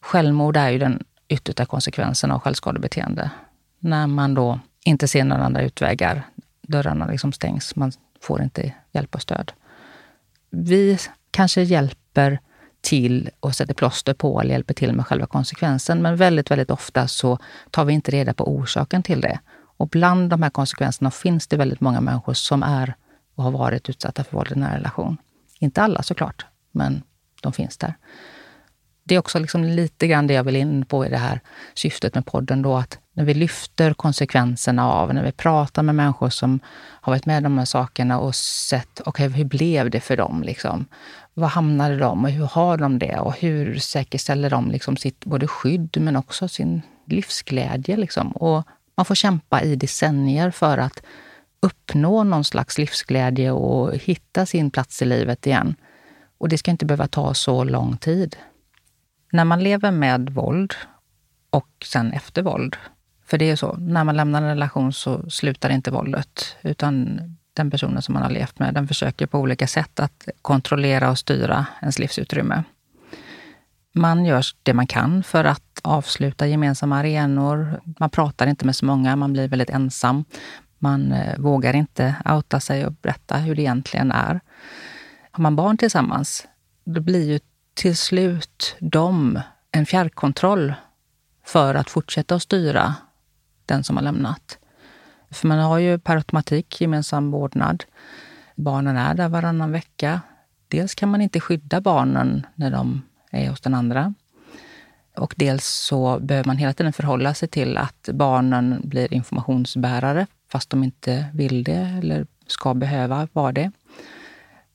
Självmord 0.00 0.56
är 0.56 0.70
ju 0.70 0.78
den 0.78 1.04
yttersta 1.28 1.66
konsekvensen 1.66 2.30
av 2.30 2.40
självskadebeteende. 2.40 3.30
När 3.78 4.06
man 4.06 4.34
då 4.34 4.60
inte 4.84 5.08
ser 5.08 5.24
några 5.24 5.44
andra 5.44 5.62
utvägar, 5.62 6.22
dörrarna 6.62 7.06
liksom 7.06 7.32
stängs, 7.32 7.76
man 7.76 7.92
får 8.20 8.42
inte 8.42 8.74
hjälp 8.92 9.14
och 9.14 9.22
stöd. 9.22 9.52
Vi 10.50 10.98
kanske 11.30 11.62
hjälper 11.62 12.40
till 12.80 13.30
och 13.40 13.54
sätter 13.54 13.74
plåster 13.74 14.14
på 14.14 14.40
eller 14.40 14.50
hjälper 14.50 14.74
till 14.74 14.92
med 14.92 15.06
själva 15.06 15.26
konsekvensen. 15.26 16.02
Men 16.02 16.16
väldigt, 16.16 16.50
väldigt 16.50 16.70
ofta 16.70 17.08
så 17.08 17.38
tar 17.70 17.84
vi 17.84 17.92
inte 17.92 18.10
reda 18.10 18.34
på 18.34 18.48
orsaken 18.48 19.02
till 19.02 19.20
det. 19.20 19.40
Och 19.76 19.88
bland 19.88 20.30
de 20.30 20.42
här 20.42 20.50
konsekvenserna 20.50 21.10
finns 21.10 21.46
det 21.46 21.56
väldigt 21.56 21.80
många 21.80 22.00
människor 22.00 22.34
som 22.34 22.62
är 22.62 22.94
och 23.34 23.44
har 23.44 23.50
varit 23.50 23.88
utsatta 23.88 24.24
för 24.24 24.36
våld 24.36 24.52
i 24.52 24.54
nära 24.54 24.76
relation. 24.76 25.16
Inte 25.58 25.82
alla 25.82 26.02
såklart, 26.02 26.46
men 26.72 27.02
de 27.42 27.52
finns 27.52 27.76
där. 27.76 27.94
Det 29.04 29.14
är 29.14 29.18
också 29.18 29.38
liksom 29.38 29.64
lite 29.64 30.06
grann 30.06 30.26
det 30.26 30.34
jag 30.34 30.44
vill 30.44 30.56
in 30.56 30.84
på 30.84 31.06
i 31.06 31.08
det 31.08 31.16
här 31.16 31.40
syftet 31.74 32.14
med 32.14 32.26
podden. 32.26 32.62
Då, 32.62 32.76
att 32.76 32.98
när 33.12 33.24
vi 33.24 33.34
lyfter 33.34 33.94
konsekvenserna 33.94 34.92
av, 34.92 35.14
när 35.14 35.24
vi 35.24 35.32
pratar 35.32 35.82
med 35.82 35.94
människor 35.94 36.30
som 36.30 36.60
har 37.00 37.12
varit 37.12 37.26
med 37.26 37.36
om 37.36 37.42
de 37.42 37.58
här 37.58 37.64
sakerna 37.64 38.18
och 38.18 38.34
sett, 38.34 39.00
okej, 39.00 39.26
okay, 39.26 39.38
hur 39.38 39.44
blev 39.44 39.90
det 39.90 40.00
för 40.00 40.16
dem? 40.16 40.42
Liksom? 40.42 40.86
Var 41.34 41.48
hamnade 41.48 41.96
de 41.96 42.24
och 42.24 42.30
hur 42.30 42.44
har 42.44 42.76
de 42.76 42.98
det? 42.98 43.18
Och 43.18 43.34
hur 43.34 43.78
säkerställer 43.78 44.50
de 44.50 44.70
liksom 44.70 44.96
sitt 44.96 45.24
både 45.24 45.48
skydd 45.48 45.96
men 46.00 46.16
också 46.16 46.48
sin 46.48 46.82
livsglädje? 47.04 47.96
Liksom? 47.96 48.32
Och 48.32 48.66
man 48.94 49.04
får 49.04 49.14
kämpa 49.14 49.62
i 49.62 49.76
decennier 49.76 50.50
för 50.50 50.78
att 50.78 51.02
uppnå 51.60 52.24
någon 52.24 52.44
slags 52.44 52.78
livsglädje 52.78 53.50
och 53.50 53.94
hitta 53.94 54.46
sin 54.46 54.70
plats 54.70 55.02
i 55.02 55.04
livet 55.04 55.46
igen. 55.46 55.74
Och 56.38 56.48
det 56.48 56.58
ska 56.58 56.70
inte 56.70 56.86
behöva 56.86 57.06
ta 57.06 57.34
så 57.34 57.64
lång 57.64 57.96
tid. 57.96 58.36
När 59.32 59.44
man 59.44 59.62
lever 59.62 59.90
med 59.90 60.30
våld 60.30 60.74
och 61.50 61.68
sen 61.84 62.12
efter 62.12 62.42
våld, 62.42 62.76
för 63.26 63.38
det 63.38 63.50
är 63.50 63.56
så, 63.56 63.76
när 63.76 64.04
man 64.04 64.16
lämnar 64.16 64.42
en 64.42 64.48
relation 64.48 64.92
så 64.92 65.30
slutar 65.30 65.70
inte 65.70 65.90
våldet, 65.90 66.56
utan 66.62 67.20
den 67.60 67.70
personen 67.70 68.02
som 68.02 68.12
man 68.12 68.22
har 68.22 68.30
levt 68.30 68.58
med, 68.58 68.74
den 68.74 68.88
försöker 68.88 69.26
på 69.26 69.38
olika 69.38 69.66
sätt 69.66 70.00
att 70.00 70.28
kontrollera 70.42 71.10
och 71.10 71.18
styra 71.18 71.66
ens 71.80 71.98
livsutrymme. 71.98 72.64
Man 73.92 74.24
gör 74.24 74.44
det 74.62 74.74
man 74.74 74.86
kan 74.86 75.22
för 75.22 75.44
att 75.44 75.80
avsluta 75.82 76.46
gemensamma 76.46 76.98
arenor. 76.98 77.80
Man 77.98 78.10
pratar 78.10 78.46
inte 78.46 78.66
med 78.66 78.76
så 78.76 78.84
många, 78.84 79.16
man 79.16 79.32
blir 79.32 79.48
väldigt 79.48 79.70
ensam. 79.70 80.24
Man 80.78 81.12
eh, 81.12 81.38
vågar 81.38 81.74
inte 81.76 82.14
outa 82.24 82.60
sig 82.60 82.86
och 82.86 82.92
berätta 82.92 83.36
hur 83.36 83.54
det 83.54 83.62
egentligen 83.62 84.12
är. 84.12 84.40
Har 85.30 85.42
man 85.42 85.56
barn 85.56 85.76
tillsammans, 85.76 86.46
då 86.84 87.00
blir 87.00 87.32
ju 87.32 87.40
till 87.74 87.96
slut 87.96 88.76
de 88.80 89.40
en 89.72 89.86
fjärrkontroll 89.86 90.74
för 91.44 91.74
att 91.74 91.90
fortsätta 91.90 92.34
att 92.34 92.42
styra 92.42 92.94
den 93.66 93.84
som 93.84 93.96
har 93.96 94.04
lämnat. 94.04 94.58
För 95.30 95.48
man 95.48 95.58
har 95.58 95.78
ju 95.78 95.98
per 95.98 96.16
automatik 96.16 96.80
gemensam 96.80 97.30
vårdnad. 97.30 97.84
Barnen 98.54 98.96
är 98.96 99.14
där 99.14 99.28
varannan 99.28 99.72
vecka. 99.72 100.20
Dels 100.68 100.94
kan 100.94 101.08
man 101.08 101.20
inte 101.20 101.40
skydda 101.40 101.80
barnen 101.80 102.46
när 102.54 102.70
de 102.70 103.02
är 103.30 103.50
hos 103.50 103.60
den 103.60 103.74
andra. 103.74 104.14
Och 105.16 105.34
dels 105.36 105.66
så 105.66 106.18
behöver 106.18 106.46
man 106.46 106.56
hela 106.56 106.72
tiden 106.72 106.92
förhålla 106.92 107.34
sig 107.34 107.48
till 107.48 107.76
att 107.76 108.08
barnen 108.12 108.80
blir 108.84 109.14
informationsbärare 109.14 110.26
fast 110.52 110.70
de 110.70 110.84
inte 110.84 111.26
vill 111.34 111.64
det 111.64 111.98
eller 111.98 112.26
ska 112.46 112.74
behöva 112.74 113.28
vara 113.32 113.52
det. 113.52 113.70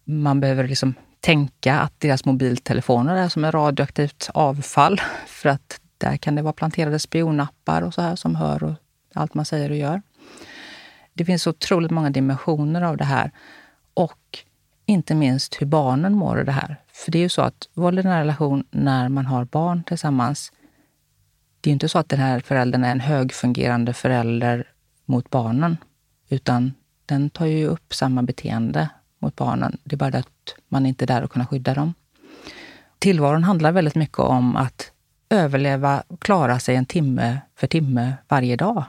Man 0.03 0.39
behöver 0.39 0.67
liksom 0.67 0.93
tänka 1.19 1.79
att 1.79 1.99
deras 1.99 2.25
mobiltelefoner 2.25 3.15
är 3.15 3.29
som 3.29 3.45
ett 3.45 3.53
radioaktivt 3.53 4.29
avfall 4.33 5.01
för 5.27 5.49
att 5.49 5.79
där 5.97 6.17
kan 6.17 6.35
det 6.35 6.41
vara 6.41 6.53
planterade 6.53 6.99
spionappar 6.99 7.81
och 7.81 7.93
så 7.93 8.01
här 8.01 8.15
som 8.15 8.35
hör 8.35 8.63
och 8.63 8.73
allt 9.13 9.33
man 9.33 9.45
säger 9.45 9.69
och 9.69 9.77
gör. 9.77 10.01
Det 11.13 11.25
finns 11.25 11.47
otroligt 11.47 11.91
många 11.91 12.09
dimensioner 12.09 12.81
av 12.81 12.97
det 12.97 13.03
här. 13.03 13.31
Och 13.93 14.39
inte 14.85 15.15
minst 15.15 15.61
hur 15.61 15.65
barnen 15.65 16.13
mår 16.13 16.39
av 16.39 16.45
det 16.45 16.51
här. 16.51 16.81
För 16.93 17.11
det 17.11 17.17
är 17.17 17.23
ju 17.23 17.29
så 17.29 17.41
att 17.41 17.69
våld 17.73 17.99
i 17.99 18.03
nära 18.03 18.19
relation 18.19 18.63
när 18.71 19.09
man 19.09 19.25
har 19.25 19.45
barn 19.45 19.83
tillsammans, 19.83 20.51
det 21.61 21.67
är 21.67 21.71
ju 21.71 21.73
inte 21.73 21.89
så 21.89 21.99
att 21.99 22.09
den 22.09 22.19
här 22.19 22.39
föräldern 22.39 22.83
är 22.83 22.91
en 22.91 22.99
högfungerande 22.99 23.93
förälder 23.93 24.67
mot 25.05 25.29
barnen. 25.29 25.77
Utan 26.29 26.73
den 27.05 27.29
tar 27.29 27.45
ju 27.45 27.67
upp 27.67 27.93
samma 27.93 28.23
beteende 28.23 28.89
mot 29.19 29.35
barnen. 29.35 29.77
Det 29.83 29.95
är 29.95 29.97
bara 29.97 30.11
det 30.11 30.19
att 30.19 30.55
man 30.67 30.85
inte 30.85 31.05
är 31.05 31.07
där 31.07 31.23
och 31.23 31.31
kan 31.31 31.47
skydda 31.47 31.73
dem. 31.73 31.93
tillvaron 32.99 33.43
handlar 33.43 33.71
väldigt 33.71 33.95
mycket 33.95 34.19
om 34.19 34.55
att 34.55 34.91
överleva 35.29 36.03
och 36.07 36.21
klara 36.21 36.59
sig 36.59 36.75
en 36.75 36.85
timme 36.85 37.41
för 37.55 37.67
timme 37.67 38.13
varje 38.27 38.55
dag 38.55 38.83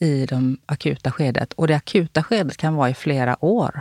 i 0.00 0.26
det 0.26 0.56
akuta 0.66 1.10
skedet. 1.10 1.52
Och 1.52 1.66
det 1.66 1.74
akuta 1.74 2.22
skedet 2.22 2.56
kan 2.56 2.74
vara 2.74 2.90
i 2.90 2.94
flera 2.94 3.44
år. 3.44 3.80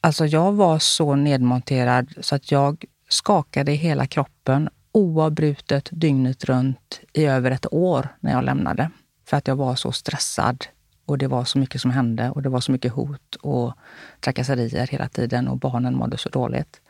Alltså 0.00 0.26
jag 0.26 0.52
var 0.52 0.78
så 0.78 1.14
nedmonterad 1.14 2.12
så 2.20 2.34
att 2.34 2.50
jag 2.52 2.84
skakade 3.08 3.72
i 3.72 3.76
hela 3.76 4.06
kroppen 4.06 4.68
oavbrutet 4.92 5.88
dygnet 5.92 6.44
runt 6.44 7.00
i 7.12 7.24
över 7.24 7.50
ett 7.50 7.72
år 7.72 8.08
när 8.20 8.32
jag 8.32 8.44
lämnade. 8.44 8.90
För 9.24 9.36
att 9.36 9.48
jag 9.48 9.56
var 9.56 9.74
så 9.74 9.92
stressad 9.92 10.66
och 11.06 11.18
det 11.18 11.26
var 11.26 11.44
så 11.44 11.58
mycket 11.58 11.80
som 11.80 11.90
hände 11.90 12.30
och 12.30 12.42
det 12.42 12.48
var 12.48 12.60
så 12.60 12.72
mycket 12.72 12.92
hot 12.92 13.34
och 13.34 13.72
trakasserier 14.20 14.86
hela 14.86 15.08
tiden 15.08 15.48
och 15.48 15.58
barnen 15.58 15.96
mådde 15.96 16.18
så 16.18 16.28
dåligt. 16.28 16.80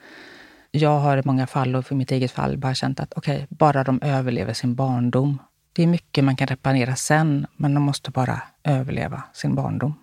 Jag 0.71 0.99
har 0.99 1.17
i 1.17 1.23
många 1.25 1.47
fall 1.47 1.77
och 1.77 1.87
för 1.87 1.95
mitt 1.95 2.11
eget 2.11 2.31
fall 2.31 2.59
bara 2.59 2.75
känt 2.75 3.01
att 3.01 3.13
okej, 3.17 3.37
okay, 3.37 3.47
bara 3.51 3.85
de 3.85 4.03
överlever 4.03 4.53
sin 4.53 4.75
barndom. 4.75 5.39
Det 5.77 5.83
är 5.83 5.87
mycket 5.87 6.25
man 6.25 6.37
kan 6.37 6.47
reparera 6.47 6.97
sen, 6.97 7.47
men 7.57 7.75
de 7.75 7.83
måste 7.83 8.11
bara 8.11 8.43
överleva 8.65 9.23
sin 9.33 9.55
barndom. 9.55 9.95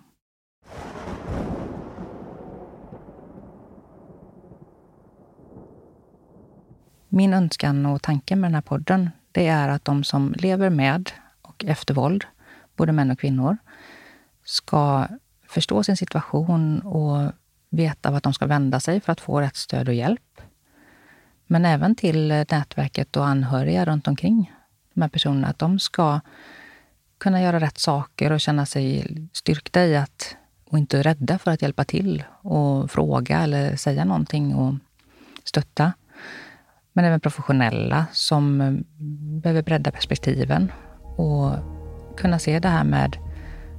Min 7.08 7.34
önskan 7.34 7.86
och 7.86 8.02
tanke 8.02 8.36
med 8.36 8.50
den 8.50 8.54
här 8.54 8.62
podden, 8.62 9.10
det 9.32 9.46
är 9.46 9.68
att 9.68 9.84
de 9.84 10.04
som 10.04 10.34
lever 10.38 10.70
med 10.70 11.10
och 11.42 11.64
efter 11.64 11.94
våld, 11.94 12.24
både 12.76 12.92
män 12.92 13.10
och 13.10 13.18
kvinnor, 13.18 13.56
ska 14.44 15.08
förstå 15.48 15.82
sin 15.82 15.96
situation 15.96 16.80
och 16.80 17.32
veta 17.70 18.10
vart 18.10 18.22
de 18.22 18.32
ska 18.34 18.46
vända 18.46 18.80
sig 18.80 19.00
för 19.00 19.12
att 19.12 19.20
få 19.20 19.40
rätt 19.40 19.56
stöd 19.56 19.88
och 19.88 19.94
hjälp. 19.94 20.40
Men 21.46 21.64
även 21.64 21.94
till 21.94 22.28
nätverket 22.28 23.16
och 23.16 23.26
anhöriga 23.26 23.84
runt 23.84 24.08
omkring 24.08 24.53
de 24.94 25.02
här 25.02 25.08
personerna, 25.08 25.48
att 25.48 25.58
de 25.58 25.78
ska 25.78 26.20
kunna 27.18 27.42
göra 27.42 27.60
rätt 27.60 27.78
saker 27.78 28.32
och 28.32 28.40
känna 28.40 28.66
sig 28.66 29.16
styrkta 29.32 29.84
i 29.84 29.96
att 29.96 30.36
och 30.64 30.78
inte 30.78 31.02
rädda 31.02 31.38
för 31.38 31.50
att 31.50 31.62
hjälpa 31.62 31.84
till 31.84 32.24
och 32.42 32.90
fråga 32.90 33.40
eller 33.42 33.76
säga 33.76 34.04
någonting 34.04 34.54
och 34.54 34.74
stötta. 35.44 35.92
Men 36.92 37.04
även 37.04 37.20
professionella 37.20 38.06
som 38.12 38.60
eh, 38.60 38.72
behöver 39.42 39.62
bredda 39.62 39.90
perspektiven 39.90 40.72
och 41.16 41.52
kunna 42.16 42.38
se 42.38 42.58
det 42.58 42.68
här 42.68 42.84
med 42.84 43.16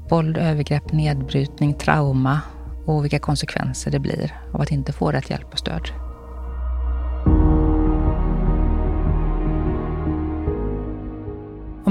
våld, 0.10 0.38
övergrepp, 0.38 0.92
nedbrytning, 0.92 1.74
trauma 1.74 2.42
och 2.86 3.04
vilka 3.04 3.20
konsekvenser 3.20 3.92
det 3.92 4.00
blir 4.00 4.34
av 4.54 4.62
att 4.62 4.72
inte 4.72 4.94
få 4.94 5.12
rätt 5.12 5.30
hjälp 5.30 5.54
och 5.54 5.60
stöd. 5.60 6.05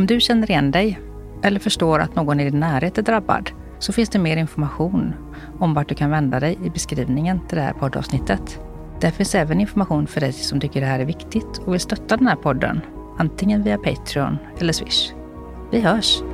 Om 0.05 0.09
du 0.09 0.21
känner 0.21 0.51
igen 0.51 0.71
dig 0.71 1.01
eller 1.43 1.61
förstår 1.61 1.99
att 1.99 2.17
någon 2.17 2.40
i 2.40 2.51
din 2.51 2.61
närhet 2.61 2.99
är 2.99 3.03
drabbad 3.03 3.51
så 3.79 3.93
finns 3.93 4.09
det 4.09 4.19
mer 4.19 4.37
information 4.37 5.14
om 5.59 5.75
vart 5.75 5.88
du 5.88 5.95
kan 5.95 6.11
vända 6.11 6.40
dig 6.40 6.59
i 6.64 6.71
beskrivningen 6.71 7.40
till 7.49 7.57
det 7.57 7.62
här 7.62 7.73
poddavsnittet. 7.73 8.61
Där 9.01 9.11
finns 9.11 9.35
även 9.35 9.61
information 9.61 10.07
för 10.07 10.21
dig 10.21 10.33
som 10.33 10.61
tycker 10.61 10.81
det 10.81 10.87
här 10.87 11.01
är 11.01 11.05
viktigt 11.05 11.59
och 11.64 11.73
vill 11.73 11.81
stötta 11.81 12.17
den 12.17 12.27
här 12.27 12.37
podden, 12.37 12.81
antingen 13.19 13.62
via 13.62 13.79
Patreon 13.79 14.38
eller 14.59 14.73
Swish. 14.73 15.12
Vi 15.71 15.81
hörs! 15.81 16.34